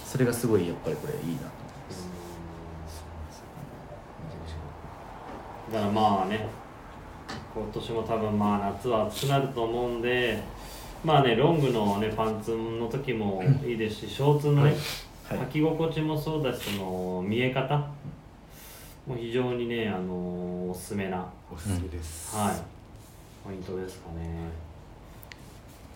[0.05, 1.47] それがすごいやっぱりこれいいなと
[5.73, 6.47] だからまあね
[7.55, 10.39] 今年も多分まあ夏は暑くなると思うんで
[11.03, 14.75] まあねロングのねパンツの時もいいですしショーツのね、
[15.27, 15.39] はい。
[15.39, 17.87] 履き心地もそうだしその見え方
[19.07, 20.13] も非常にねあの
[20.69, 22.55] おすすめなおすすめです、はい。
[23.45, 24.49] ポイントですかね。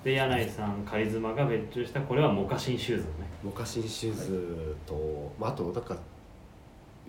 [0.04, 3.10] で柳井さんカリズマが別注したこれはモカシンシューズね。
[3.44, 5.98] モカシンシューズと、まあ、あとなんか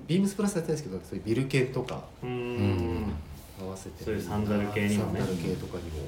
[0.06, 3.02] ビームスプラスやってないですけどそういうビル系とかうーん。
[3.02, 3.12] ん
[3.60, 5.20] 合わせてそういうサンダル系にもね。
[5.20, 6.06] サンダル系とかにも。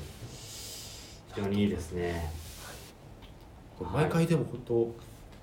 [1.34, 2.30] 非常にいいですね。
[3.78, 4.94] これ毎回でも本当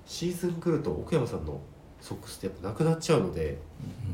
[0.06, 1.60] シーズン来ると奥山さんの
[2.00, 3.58] ソックスってやっぱなくなっちゃうので、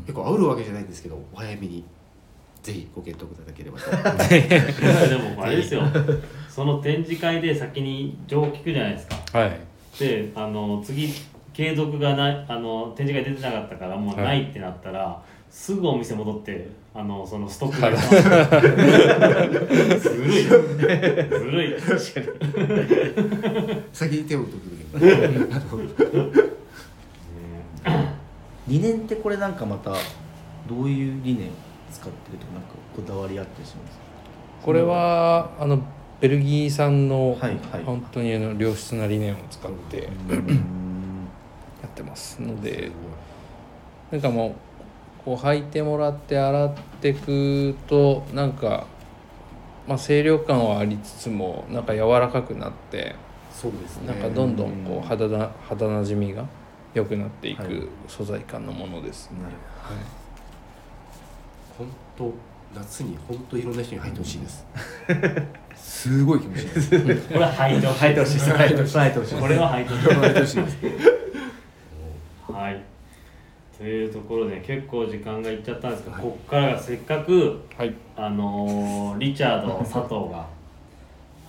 [0.06, 1.84] 結構合うわけじゃないんですけどお早めに
[2.62, 3.90] ぜひご検討いただければと。
[3.92, 3.96] で
[5.36, 5.82] もあれですよ。
[6.48, 9.16] その展示会で先に情報聞くじゃないですか。
[9.38, 9.60] はい。
[9.98, 11.12] であの次
[11.52, 17.94] 継続がないあの展示会出てなかったからもうないってなったら、すぐお店戻ってあのそのストックが
[19.98, 20.44] ずるい。
[21.28, 21.80] ずるい。
[23.92, 24.74] 先に手を打っとく
[28.68, 29.92] 理念ってこれなんかまた
[30.68, 31.50] どういう理念
[31.92, 33.98] 使ってるとかなんかこだわりあったりします？
[34.64, 35.80] これはあの
[36.20, 37.84] ベルギー産のはいはい。
[37.84, 41.28] 本当にあの良質な理念を使ってやうん。
[41.86, 42.90] ってますので
[44.10, 44.52] なんかもう
[45.24, 48.86] こう履いてもらって洗ってくとなんか、
[49.86, 53.14] まあ、清涼感はありつつもなんか柔らかくなって
[53.52, 54.08] そうですね。
[54.08, 56.44] なんかどんどんこう肌な肌なじみが
[56.94, 57.66] 良くなっていはい。
[57.66, 59.42] く素材感のものですね。
[59.42, 59.54] なる
[61.76, 62.32] 本当
[62.74, 64.66] 夏に本当いろんな人に入ってほしいです。
[65.76, 66.90] すごい気持ちい いです。
[67.28, 68.38] これは履いてほしい履いてほしい。
[69.28, 70.76] しいこれは履いてほしい入ってほしいです。
[72.52, 72.80] はい。
[73.76, 76.22] というところで結構時間がいっちゃったんですけど、はい。
[76.24, 80.46] ここからがせっかくはい、あのーリチャード佐藤が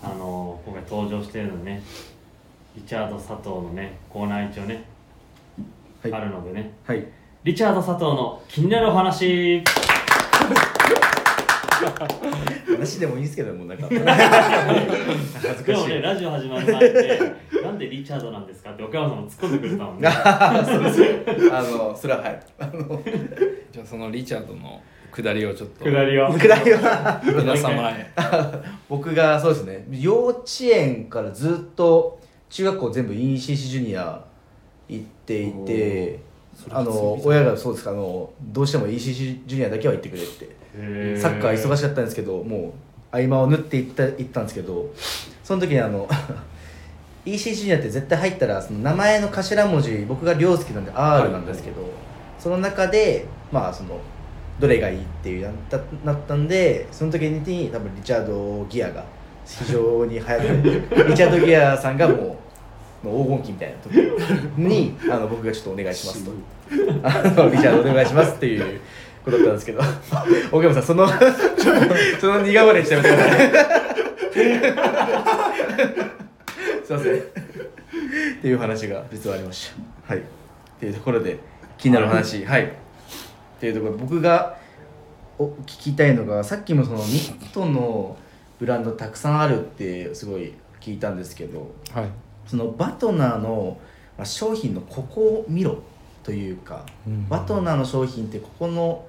[0.04, 1.84] あのー今回登場してるのでね。
[2.76, 4.84] リチャード佐藤のねコーナー一応ね、
[6.12, 6.22] はい。
[6.22, 6.74] あるのでね。
[6.86, 7.08] はい。
[7.44, 9.64] リチャード佐藤の気になるお話。
[12.72, 13.88] 話でもいいですけどもなんか。
[13.88, 15.66] 恥ずかしい。
[15.66, 20.08] でもねラジオ始まる前でなんでリチャードなんですかって岡山さんも突っ込んでくれたもんね。
[20.14, 22.40] あのそれははい。
[22.60, 23.02] あの
[23.72, 24.82] じゃあそのリチャードの
[25.12, 25.86] 下りをちょっと。
[25.86, 26.32] 下りを。
[26.34, 28.12] くらいは皆様へ。
[28.90, 29.86] 僕がそうですね。
[29.92, 34.26] 幼稚園からずっと中学校全部 ECC ジュニア行
[35.26, 36.20] っていて
[36.70, 40.66] あの親がそうですかあのどうしても ECC ジュニアだけは行ってくれって。
[41.18, 42.74] サッカー忙しかったんですけども
[43.12, 44.94] う合間を縫って行った行ったんですけど
[45.44, 46.08] その時にあの
[47.26, 51.90] EC ジュニアって絶対入ったらその名前の頭文字僕が涼介なんで R なんですけど、
[52.38, 54.00] その中でまあその
[54.60, 59.04] どれがいいっていうなったなったんでその時に多分リチャード・ギアが
[59.44, 62.38] 非常に流行ってリチャード・ギアさんがもう
[63.06, 63.96] もう黄金期みたいな時
[64.58, 66.32] にあの僕がちょっとお願いしますと。
[67.04, 68.82] あのリチャードお願いしますっていう
[69.24, 69.82] ことだったんですけど。
[70.52, 71.08] 岡山さんその
[72.20, 73.26] その苦笑いしちゃいました
[76.84, 77.18] すいません。
[77.18, 77.22] っ
[78.42, 79.72] ていう話が実はありまし
[80.08, 80.14] た。
[80.14, 80.24] はい。
[80.24, 80.26] っ
[80.80, 81.38] ていうところで
[81.78, 82.44] 気になる話。
[82.44, 82.64] はい。
[82.66, 82.70] っ
[83.60, 84.58] ていうところ僕が
[85.38, 88.18] お聞きたいのがさっきもそのニットの
[88.60, 91.72] ブランドたくさんあるってすごい聞いたんですけど。
[91.94, 93.78] はいそのバトナーの
[94.18, 95.82] まあ商品のここを見ろ
[96.24, 97.28] というか、うん。
[97.30, 99.06] バトナーの商品ってここの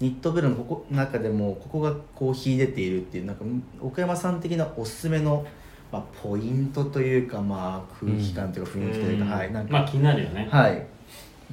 [0.00, 3.44] ニットブランドのここ中でもここがこう秀でているっていうなんか
[3.80, 5.46] 岡山さん的なおすすめの、
[5.90, 9.30] まあ、ポイントというか、まあ、空気感というか雰囲気というか、うん。
[9.30, 10.86] はいなんか、まあ気になるよね、はい。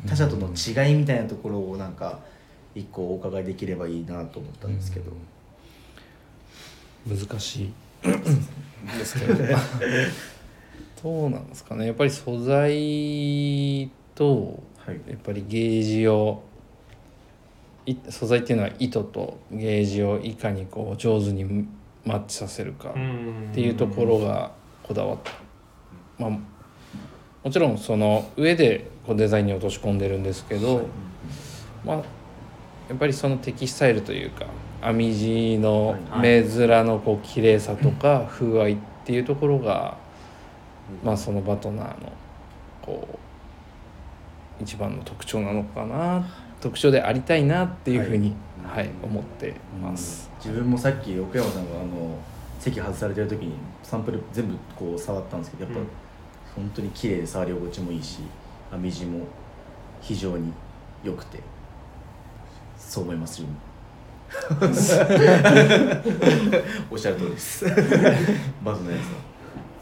[0.08, 2.20] 他者との違いみたいなところをなんか
[2.76, 5.12] 一個お伺いできればいいなと思ったんですけど、
[7.08, 7.74] 難しい。
[8.02, 9.36] ですけど
[11.04, 11.86] どうなんですかね。
[11.88, 15.02] やっぱり素材とはい。
[15.08, 16.44] やっぱりゲージを
[17.86, 21.68] い素材っていうのは糸とゲージをいかにこう上手に
[22.06, 22.94] マッチさせるかっ
[23.54, 24.52] ていうところが
[24.84, 25.32] こだわった、
[26.18, 26.40] まあ、も
[27.52, 30.88] ちろんその上でこうデザインに落とし込んでるんですけど、
[31.86, 32.04] まあ、や
[32.96, 34.46] っぱりそのテキスタイルというか
[34.82, 39.98] 編み地の目面のこう綺麗さとか風合いっていうところが、
[41.04, 42.12] まあ、そのバトナーの
[42.82, 43.08] こ
[44.60, 46.28] う一番の特徴なのかな
[46.60, 48.90] 特徴でありたいなっていうふうに、はい。
[49.02, 50.30] 思ってます。
[50.44, 52.18] 自分もさっき奥山さんがあの
[52.60, 55.88] 席外されてる時にサンプル全部こう触ったんですけどやっぱ、うん。
[56.56, 58.20] 本当に綺麗で触り心地もいいし
[58.72, 59.26] 編み地も
[60.02, 60.52] 非常に
[61.04, 61.40] 良くて
[62.78, 63.44] そう思います
[66.92, 67.66] おっしゃる通りです。
[68.64, 69.29] バズのやつ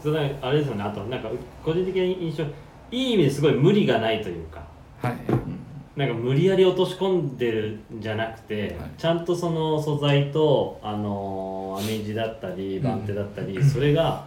[0.02, 0.82] それあれですよね。
[0.82, 1.28] あとなんか
[1.64, 2.42] 個人的な印象
[2.90, 4.62] いい意味ですごい無理がないというか。
[5.02, 5.16] はい。
[5.96, 14.24] なんか無理やり落とし込んでるんじゃなくて、ちゃんとその素材とあのー編み地だったり番手だったり、それが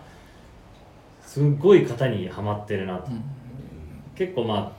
[1.26, 3.10] すっごい型にはまってるなと、
[4.16, 4.74] 結構ま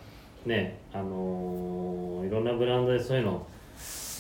[0.45, 3.47] あねあのーいろんなブランドでそういうの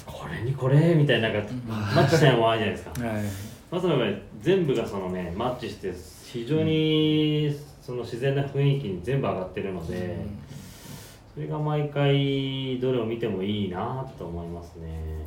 [0.06, 1.42] これにこれみたいななん。
[1.46, 3.04] かマッチしたようなものあるじゃないですか。
[3.06, 3.22] はい。
[3.70, 4.08] まずの場合
[4.40, 5.92] 全部がそのねマッチして
[6.32, 10.16] 非常にその自然な雰囲気に全部上がってるので、
[11.34, 15.26] それが毎回どれを見てもいいなと思いますね。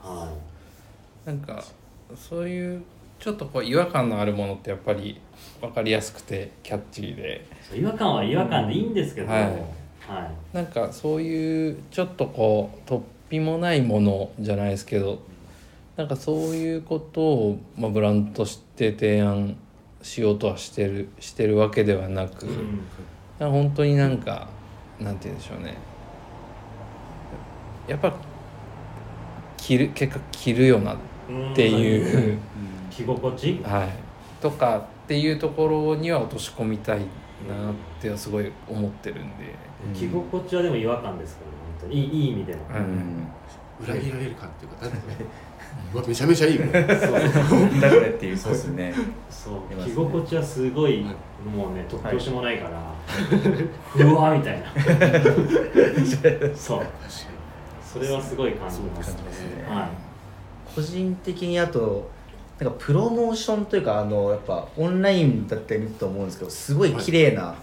[0.00, 0.32] は
[1.24, 1.64] なんか
[2.14, 2.84] そういう
[3.18, 5.20] ちょっとこう違和感のあるものってやっぱり
[5.60, 7.46] 分かりやすくてキャッチーで。
[7.74, 9.42] 違和感は違和感でいいんですけど、はい。
[9.42, 9.48] は
[10.52, 10.56] い。
[10.56, 15.20] なんかそういうちょっとこう突飛もないものじゃないですけど
[15.96, 19.56] なんかそういうことを、まあ、ブランドとして提案
[20.04, 23.50] しようとはしてるしてるわけではなく、うん。
[23.50, 24.46] 本当になんか
[25.00, 25.76] なんて言うんでしょうね。
[27.88, 28.14] やっぱ
[29.56, 30.96] 着る結果着るよなっ
[31.54, 32.38] ていう、
[32.90, 33.60] 着心地？
[33.64, 33.88] はい、
[34.40, 37.06] とかっていうところには落とし込みたいなっ
[38.00, 39.54] てすごい思ってるんで、
[39.94, 42.04] 着心地はでも違和感ですからね本当に。
[42.04, 43.26] いいいい意味でも、うん。
[43.82, 45.16] 裏切られる感っていうかなんだろうね
[45.94, 48.92] うわめちゃめちゃいいもんだこれっていうそうですね。
[49.30, 49.84] そう。
[49.84, 51.14] 着心地はすごい、はい。
[51.48, 54.66] もうね突拍子もないから、うわみたいな。
[56.56, 56.86] そう。
[57.80, 59.64] それはすごい感じます感じますね。
[59.68, 59.88] は
[60.74, 62.10] 個人的にあと
[62.58, 66.92] なんかプロモーションというかあのやっぱオンラインだったり見ると思うんですけどすごい。
[66.94, 67.54] 綺麗な、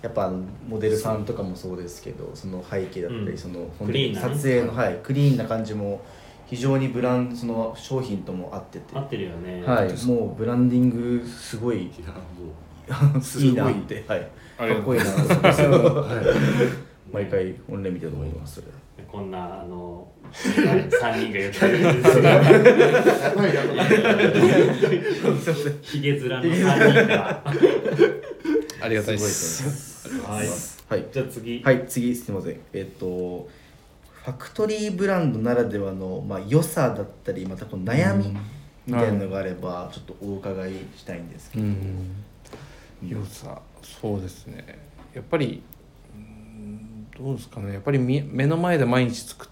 [0.00, 0.30] やっぱ
[0.68, 3.38] モデルさんとかもそうですけどその背景だったり、うん。
[3.38, 4.34] その本当にクリーンなね。
[4.36, 6.02] 撮影の、はい、クリーンな感じも
[6.54, 9.62] 非常にブランその商品とも合ってて、合ってるよね。
[9.64, 12.12] はい、もうブランディングすごいいいな。
[13.72, 15.04] って、はい、かっこいいな。
[15.06, 16.24] とうはい。
[17.12, 18.68] 毎回オンライン見てると思いますそれ。
[19.10, 22.08] こんなあの3人が言ってるんで
[25.52, 27.42] すひげ面の3人が。
[28.80, 30.08] ありがたいです。
[30.08, 30.84] すごいと思います。
[30.88, 31.00] はい。
[31.00, 31.10] はい。
[31.12, 31.62] じゃあ次。
[31.62, 32.60] はい、次すみません。
[32.72, 33.48] えっ、と、
[34.24, 38.34] ファクトリーブランドならではの、まあ、良さだったり、またこの悩み
[38.86, 41.64] みたいなのがあれば、ちょっとお伺いしたいんですけど。
[41.64, 42.24] うん。
[43.06, 43.60] 良さ。
[43.82, 44.78] そうですね。
[45.12, 45.62] やっぱり
[46.14, 47.74] うんどうですかね。
[47.74, 49.48] やっぱりみ目の前で毎日作っ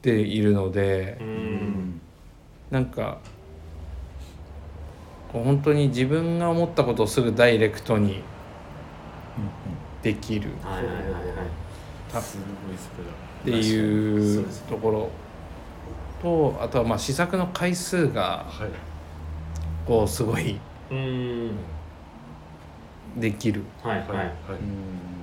[0.00, 1.18] ているので
[2.70, 3.18] うなんか
[5.32, 8.22] こう本当に自分が思ったことをすぐダイレクトに
[10.02, 10.50] できる。
[10.62, 11.14] はいはいはいはい。
[12.12, 15.10] たっすごいそれだていうところ
[16.20, 18.68] とあとはまあ試作の回数がはい。
[19.86, 20.58] こうすごい
[20.90, 21.50] うん。
[23.16, 23.62] できる。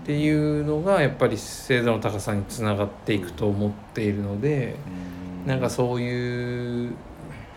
[0.03, 4.75] っていうのがやっぱり精度の高さにつながっていくと思っているので
[5.45, 6.93] なんかそういう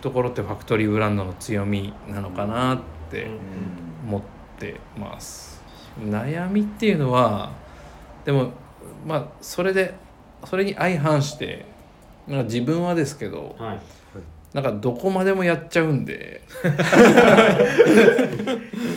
[0.00, 2.78] ところってファクトリーブランドの強みなのかなっ
[3.10, 3.30] てうん。
[4.08, 4.22] 思っ
[4.58, 5.62] てます。
[6.00, 7.52] 悩みっていうのは
[8.24, 8.50] でも
[9.06, 9.94] まあそれで
[10.44, 11.64] それに相反して
[12.26, 13.80] なんか自分はですけどはい。
[14.52, 16.40] なんかどこまでもやっちゃうんで。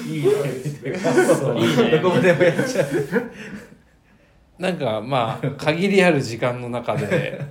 [0.07, 0.32] いいね
[2.02, 2.88] どこまでもやっちゃう。
[4.57, 7.41] なんかまあ限りある時間の中で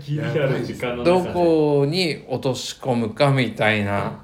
[0.00, 1.34] 気になる時間のど中で。
[1.34, 4.20] こに落とし込むかみたいな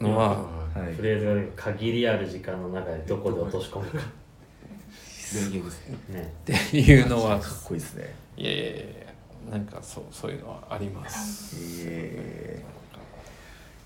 [0.00, 0.94] のははい。
[0.94, 3.98] フレーズがね限りある時間の中でどこで落とし込むか。
[5.30, 5.32] っ
[6.44, 11.84] ていうのはかっこいいですねいやいやいやなんかそうそういうのはあります。
[11.86, 12.62] え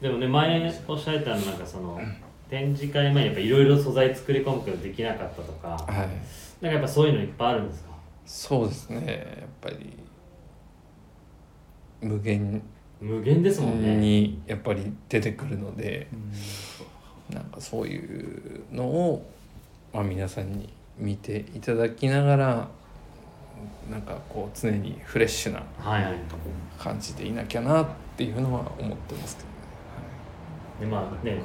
[0.00, 2.00] でもね前おっしゃられたのなんかその
[2.48, 5.86] 展示会前にやっぱいろいろ素材作り込むけどできなかったとかはい。
[5.88, 7.90] なんかやっぱそういうのいっぱいあるんですか？
[8.26, 9.36] そうですね。
[9.40, 9.98] やっぱり
[12.00, 12.62] 無限
[13.00, 16.06] 無限ですもんねにやっぱり出てくるので、
[17.28, 19.28] なんかそういうのを
[19.92, 22.68] まあ皆さんに見ていただきながら。
[23.90, 26.14] なんかこう常にフレッシュなはいはい。
[26.78, 27.86] 感じでいなきゃなっ
[28.16, 29.54] ていうのは思ってますけどね。
[30.80, 31.42] でまあね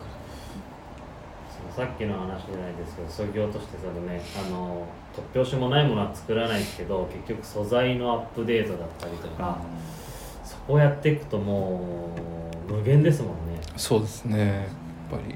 [1.76, 4.86] さっきの話じゃないですけど創業としてそのねあの
[5.34, 9.60] 突拍子もないものは作らないけど結局素材のアップデートだったりとか、
[10.44, 12.16] そこをやっていくとも
[12.70, 13.62] う無限ですもんね。
[13.78, 14.48] そうですね。
[14.48, 14.66] やっ
[15.12, 15.36] ぱり、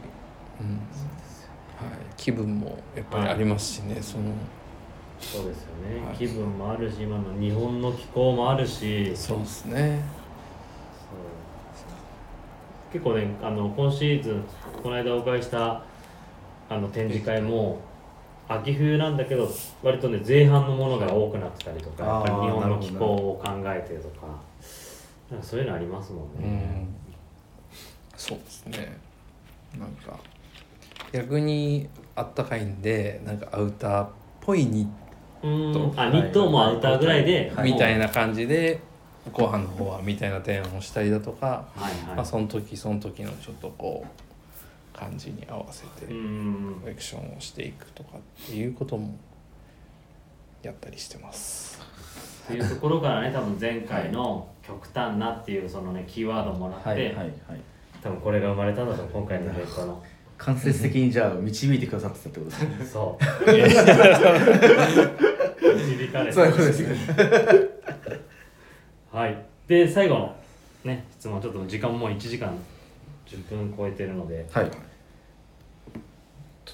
[0.61, 0.75] うん。
[0.75, 4.23] はい、気分もやっぱりありますしね、その
[5.31, 6.15] そうですよね、はい。
[6.15, 9.15] 気分もあるし今の日本の気候もあるし。
[9.15, 10.23] そうですね。
[12.91, 14.43] 結構ねあの今シーズン
[14.83, 15.83] この間お伺いした
[16.69, 17.79] あの展示会も
[18.47, 19.49] 秋冬なんだけど
[19.81, 24.27] 割とね前半のものが多くなってたりとかやっぱり日本の気候を考えてとか
[25.31, 26.95] なんかそういうのありますもんうね、ん
[28.15, 28.97] そうですね。
[29.79, 30.19] なんか
[31.11, 34.09] 逆にあったかいんでなんかアウターっ
[34.39, 34.87] ぽいニう
[35.47, 35.93] ん。
[35.99, 37.71] あニットもアウターぐらいで、はい。
[37.71, 38.79] みたいなな感じで
[39.31, 46.77] ご飯の方はみたいな提案をしたりだとか、はいはい、まあ、その時その時のちょっとこう感じに合わせてうん。
[46.81, 49.17] コレクションをしていくとかっていうことも
[50.61, 51.81] やったりしてます。
[52.45, 57.33] っていうところからね多分前回の極端なっていうそのねキーワードもらって、はいはいはい。
[58.01, 60.03] 多分これが生まれたんだと今回のイベントの
[60.43, 62.85] 間接的にじゃあ導いてくださってたってことですね。
[62.85, 63.23] そう。
[65.73, 66.97] 導かれてそういうことですね。
[69.11, 69.45] はい。
[69.67, 70.35] で最後の
[70.83, 72.53] ね質問ちょっと時間もう1時間
[73.25, 74.45] 10分超えてるので。
[74.51, 74.71] はい。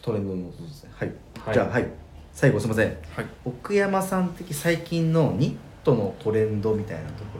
[0.01, 0.91] トレンドのことですね。
[0.95, 1.11] はい、
[1.45, 1.53] はい。
[1.53, 1.85] じゃあはい。
[2.33, 2.87] 最後すみません。
[2.87, 7.39] はい、奥山さん的最近のニットのトレンドみたいなとこ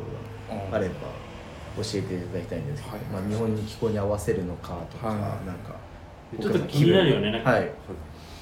[0.52, 0.96] ろがあれば
[1.78, 3.06] 教えていただきたいんですけど、はい。
[3.06, 5.18] まあ、日本に気候に合わせるのかとか、はい。
[5.18, 5.76] なんか
[6.38, 7.52] ちょっと気になるよねなんか。
[7.52, 7.72] はい。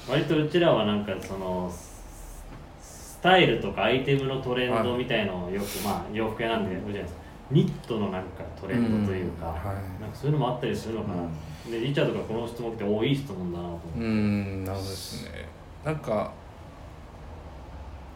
[0.08, 1.98] 割とうちらはなんかそのス
[3.18, 7.20] スタイルとかアイテムのトレンドみたいのをよく、まあ洋服屋なんでじゃないですか。
[7.50, 9.52] ニットのなんかトレンドというか、うん。
[9.52, 10.00] はい。
[10.00, 11.22] なんかそういうのもあったりするのかな、
[11.68, 13.98] でリチャードがこの質問来ておいい質問だなと思って。
[13.98, 14.64] うーん。
[14.64, 15.48] なるほどですね。
[15.84, 16.30] なんか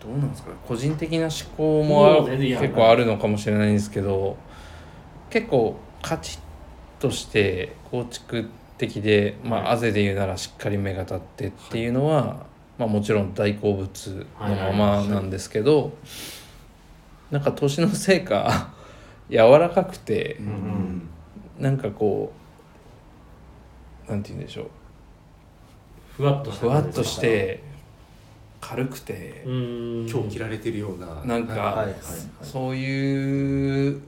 [0.00, 0.56] どうなんですかね。
[0.66, 4.36] 個人的な思考も結構あるのかもしれないんですけど
[5.30, 6.40] 結構カチッ
[7.02, 8.48] として構築
[8.86, 9.72] 的で、まあ、はい。
[9.74, 12.46] あぜで言うならしっかり目が立ってっていうのは、
[12.78, 15.92] まあ、もちろん大好物のままなんですけど、
[17.30, 18.74] なんか年のせいか
[19.30, 21.08] 柔らかくてうんうん。
[21.58, 22.32] なんかこ
[24.08, 24.66] うなんて言うんでしょう。
[26.16, 27.62] ふわっとふわっとして
[28.60, 30.10] 軽くてう、ーん。
[30.10, 31.22] 今日着られてるような。
[31.24, 31.94] なんか、はいはいはい。
[32.42, 34.02] そういう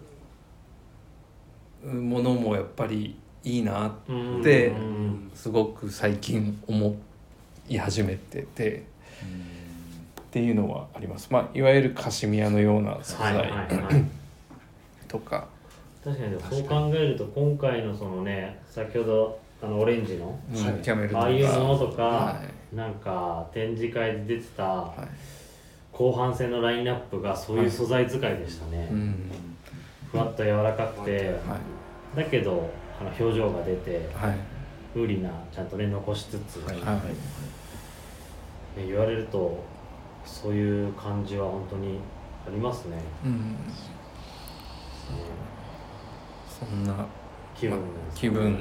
[1.85, 5.31] ものもやっぱりいいなうんでうん。
[5.35, 6.97] すごく最近思
[7.69, 8.83] い始めててっ
[10.31, 11.29] ていうのはあります。
[11.31, 14.05] まあいわゆるカシミヤのような素はいはい材はい。
[15.07, 15.47] とか、
[16.03, 20.83] 確かにそう考えると今回のそのね先ほどあのオレンジのうん。
[20.83, 21.21] キャメルとか。
[21.21, 22.43] ああいうものとか、は
[22.73, 25.09] なんか展示会で出てたはい。
[25.93, 29.31] 後半戦のラインナップがそういう素材使いでしたね、うん。
[30.11, 31.57] ふわっと柔らかくて、は
[32.17, 32.17] い。
[32.17, 32.69] だけど
[33.01, 34.39] あの表情が出てはい。
[34.95, 36.77] 無理なちゃんとね残しつつ、はい。
[36.77, 37.01] ね、はい
[38.89, 39.63] 言われると
[40.25, 41.99] そういう感じは本当に
[42.47, 43.31] ありますね、うん。
[43.31, 43.57] うん
[46.49, 46.95] そんな
[47.55, 48.59] 気分まです気分っ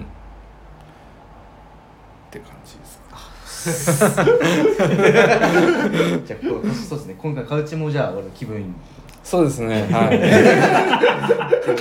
[2.31, 3.18] て感じですか？
[6.26, 7.15] じゃあこうそうですね。
[7.18, 8.76] 今回カウチもじゃあ俺気分
[9.23, 9.87] そうですね。
[9.89, 10.19] はい。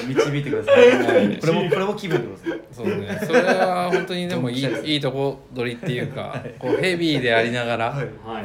[0.09, 1.39] 導いてください、はい。
[1.39, 3.21] これもこれも気分ってことですねそうね。
[3.27, 8.07] それは本当にでもいいいいとこ取りっていうか、こうヘビーでありながら、はい。
[8.25, 8.45] はい。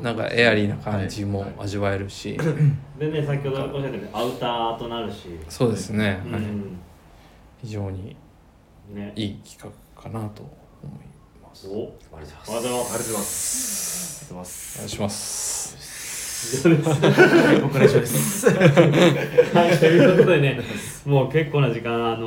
[0.00, 2.38] なんかエアリーな感じも味わえるし、
[2.98, 6.42] でね先ほどおっしゃったようにアウターとなるし、そうですね、はい。
[6.42, 6.78] うん
[7.62, 8.16] 非常に
[8.94, 9.12] ね。
[9.16, 9.58] いい企
[9.96, 10.42] 画かなと
[10.82, 11.68] 思います。
[11.68, 11.92] お。
[12.16, 12.94] ありがとありがとうございますうございます。
[12.94, 13.14] ありがとうござ
[14.34, 14.76] います。
[14.76, 15.65] お願いします
[17.62, 18.46] 僕ら一緒です。
[18.54, 20.60] はい、ということでね、
[21.04, 22.26] もう結構な時間、あの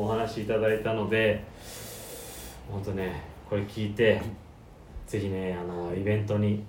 [0.00, 1.44] お話しいただいたので、
[2.70, 4.20] 本当ね、これ聞いて、
[5.06, 6.64] ぜひね、あのイベントに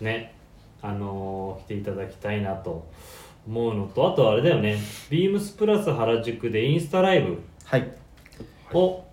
[0.00, 0.32] ね、
[0.80, 2.86] あのー来ていただきたいなと
[3.46, 4.78] 思うのと、あとはあれだよね、
[5.10, 7.88] ビームスプラス原宿でインスタライブはい。
[8.72, 9.04] を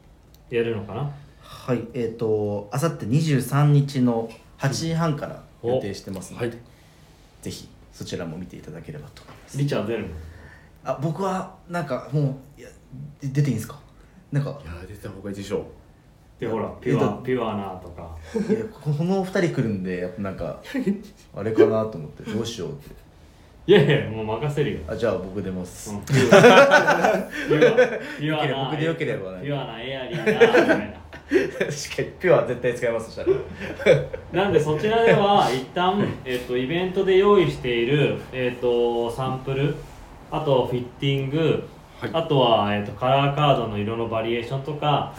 [0.49, 1.11] やるのかな、
[1.41, 6.57] はいえっ、とあさって23日の8時半から予定してますので、はい
[7.47, 9.57] ぜひそちらも見ていただければと思います。
[9.57, 10.07] リチャー出るの？
[10.83, 12.69] あ僕はなんかもういや
[13.21, 13.79] で出ていいんですか？
[14.33, 14.59] なんか。
[14.61, 15.65] いや出た方がいいでしょ
[16.39, 18.15] で、ほら、ピュア、ピュアなとか。
[18.35, 20.61] いやここの2人来るんでやっぱなんか
[21.33, 22.93] あれかなと思ってどうしようって。
[23.65, 24.79] いやいや、もう任せるよ。
[24.87, 26.29] あじゃあ僕出ます、うんピュア。
[26.29, 27.99] ピュア。
[28.19, 29.43] ピュアな僕でよければね。
[29.43, 30.97] ピュアなエアリーなみたいな
[31.29, 33.31] 確かにピュア絶対使いますそした
[33.91, 34.43] ら。
[34.43, 39.75] なんでそちらでは一旦、 えっとイベントで用意している、えっとサンプル
[40.31, 41.67] あとフィッティング、
[41.99, 42.09] はい。
[42.13, 45.13] あとは、えっとカラーカードの色のバリエーションとか、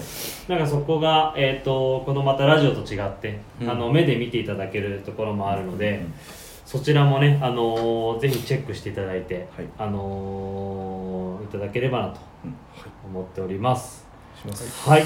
[0.49, 3.71] なんかそこが、えっとこのまたラジオと違って、うん。
[3.71, 6.01] あの目で見ていただけるところもあるので、
[6.65, 9.67] そちらもね、あのーぜひチェックしていただいて、はい。
[9.79, 12.55] あのーいただければなとうん。
[13.11, 14.07] 思っております。
[14.41, 14.89] します。
[14.89, 15.03] はい、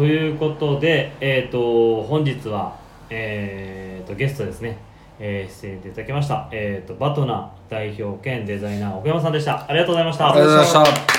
[0.00, 2.74] ということで、えー、と本日は、
[3.10, 4.78] えー、とゲストですね、
[5.18, 9.62] えー出演いただきました、えー、とバトナ代表兼デザイナー奥山さんでした。
[9.68, 10.32] ありがとうございました。
[10.32, 10.80] ありがとうございました。
[10.80, 11.12] ありがとう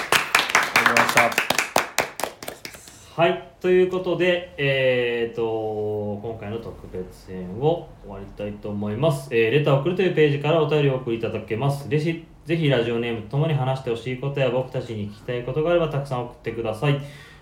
[0.82, 1.46] ございまし
[3.16, 3.22] た。
[3.22, 3.50] はい。
[3.62, 11.88] ということで、えー、と今回の特別編を終わりたいと思います、えーレターを送るというページからお便りをお送りいただけます。
[11.88, 17.00] ぜひぜひラジオネームとともに話してほしいことや僕たちに聞きたいことがあればたくさん送ってください